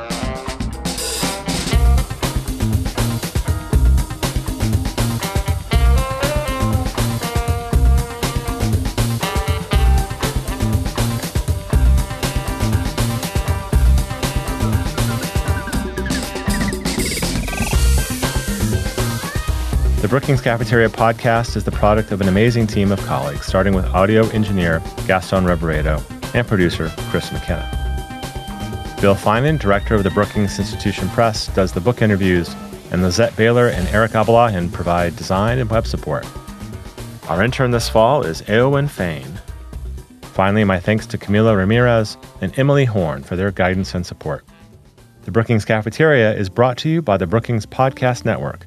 The 20.05 20.11
Brookings 20.11 20.43
Cafeteria 20.43 20.91
podcast 20.91 21.57
is 21.57 21.65
the 21.65 21.71
product 21.71 22.13
of 22.13 22.21
an 22.21 22.29
amazing 22.29 22.67
team 22.67 22.93
of 22.93 23.01
colleagues, 23.07 23.47
starting 23.47 23.75
with 23.75 23.87
audio 23.87 24.29
engineer 24.33 24.83
Gaston 25.07 25.45
Reboredo 25.45 25.99
and 26.35 26.47
producer 26.47 26.93
Chris 27.09 27.33
McKenna. 27.33 27.67
Bill 29.01 29.15
Finan, 29.15 29.59
director 29.59 29.95
of 29.95 30.05
the 30.05 30.11
Brookings 30.11 30.59
Institution 30.59 31.09
Press, 31.09 31.47
does 31.55 31.73
the 31.73 31.81
book 31.81 32.03
interviews, 32.03 32.55
and 32.93 33.01
Lizette 33.01 33.35
Baylor 33.35 33.69
and 33.69 33.89
Eric 33.89 34.13
Abalahan 34.13 34.71
provide 34.71 35.17
design 35.17 35.59
and 35.59 35.71
web 35.71 35.87
support. 35.87 36.27
Our 37.31 37.43
intern 37.43 37.71
this 37.71 37.89
fall 37.89 38.27
is 38.27 38.43
Eowyn 38.43 38.91
Fain. 38.91 39.41
Finally, 40.21 40.65
my 40.65 40.79
thanks 40.79 41.07
to 41.07 41.17
Camila 41.17 41.57
Ramirez 41.57 42.19
and 42.43 42.53
Emily 42.59 42.85
Horne 42.85 43.23
for 43.23 43.37
their 43.37 43.51
guidance 43.51 43.95
and 43.95 44.05
support. 44.05 44.45
The 45.23 45.31
Brookings 45.31 45.65
Cafeteria 45.65 46.35
is 46.35 46.51
brought 46.51 46.77
to 46.79 46.91
you 46.91 47.01
by 47.01 47.17
the 47.17 47.27
Brookings 47.27 47.65
Podcast 47.65 48.27
Network, 48.27 48.67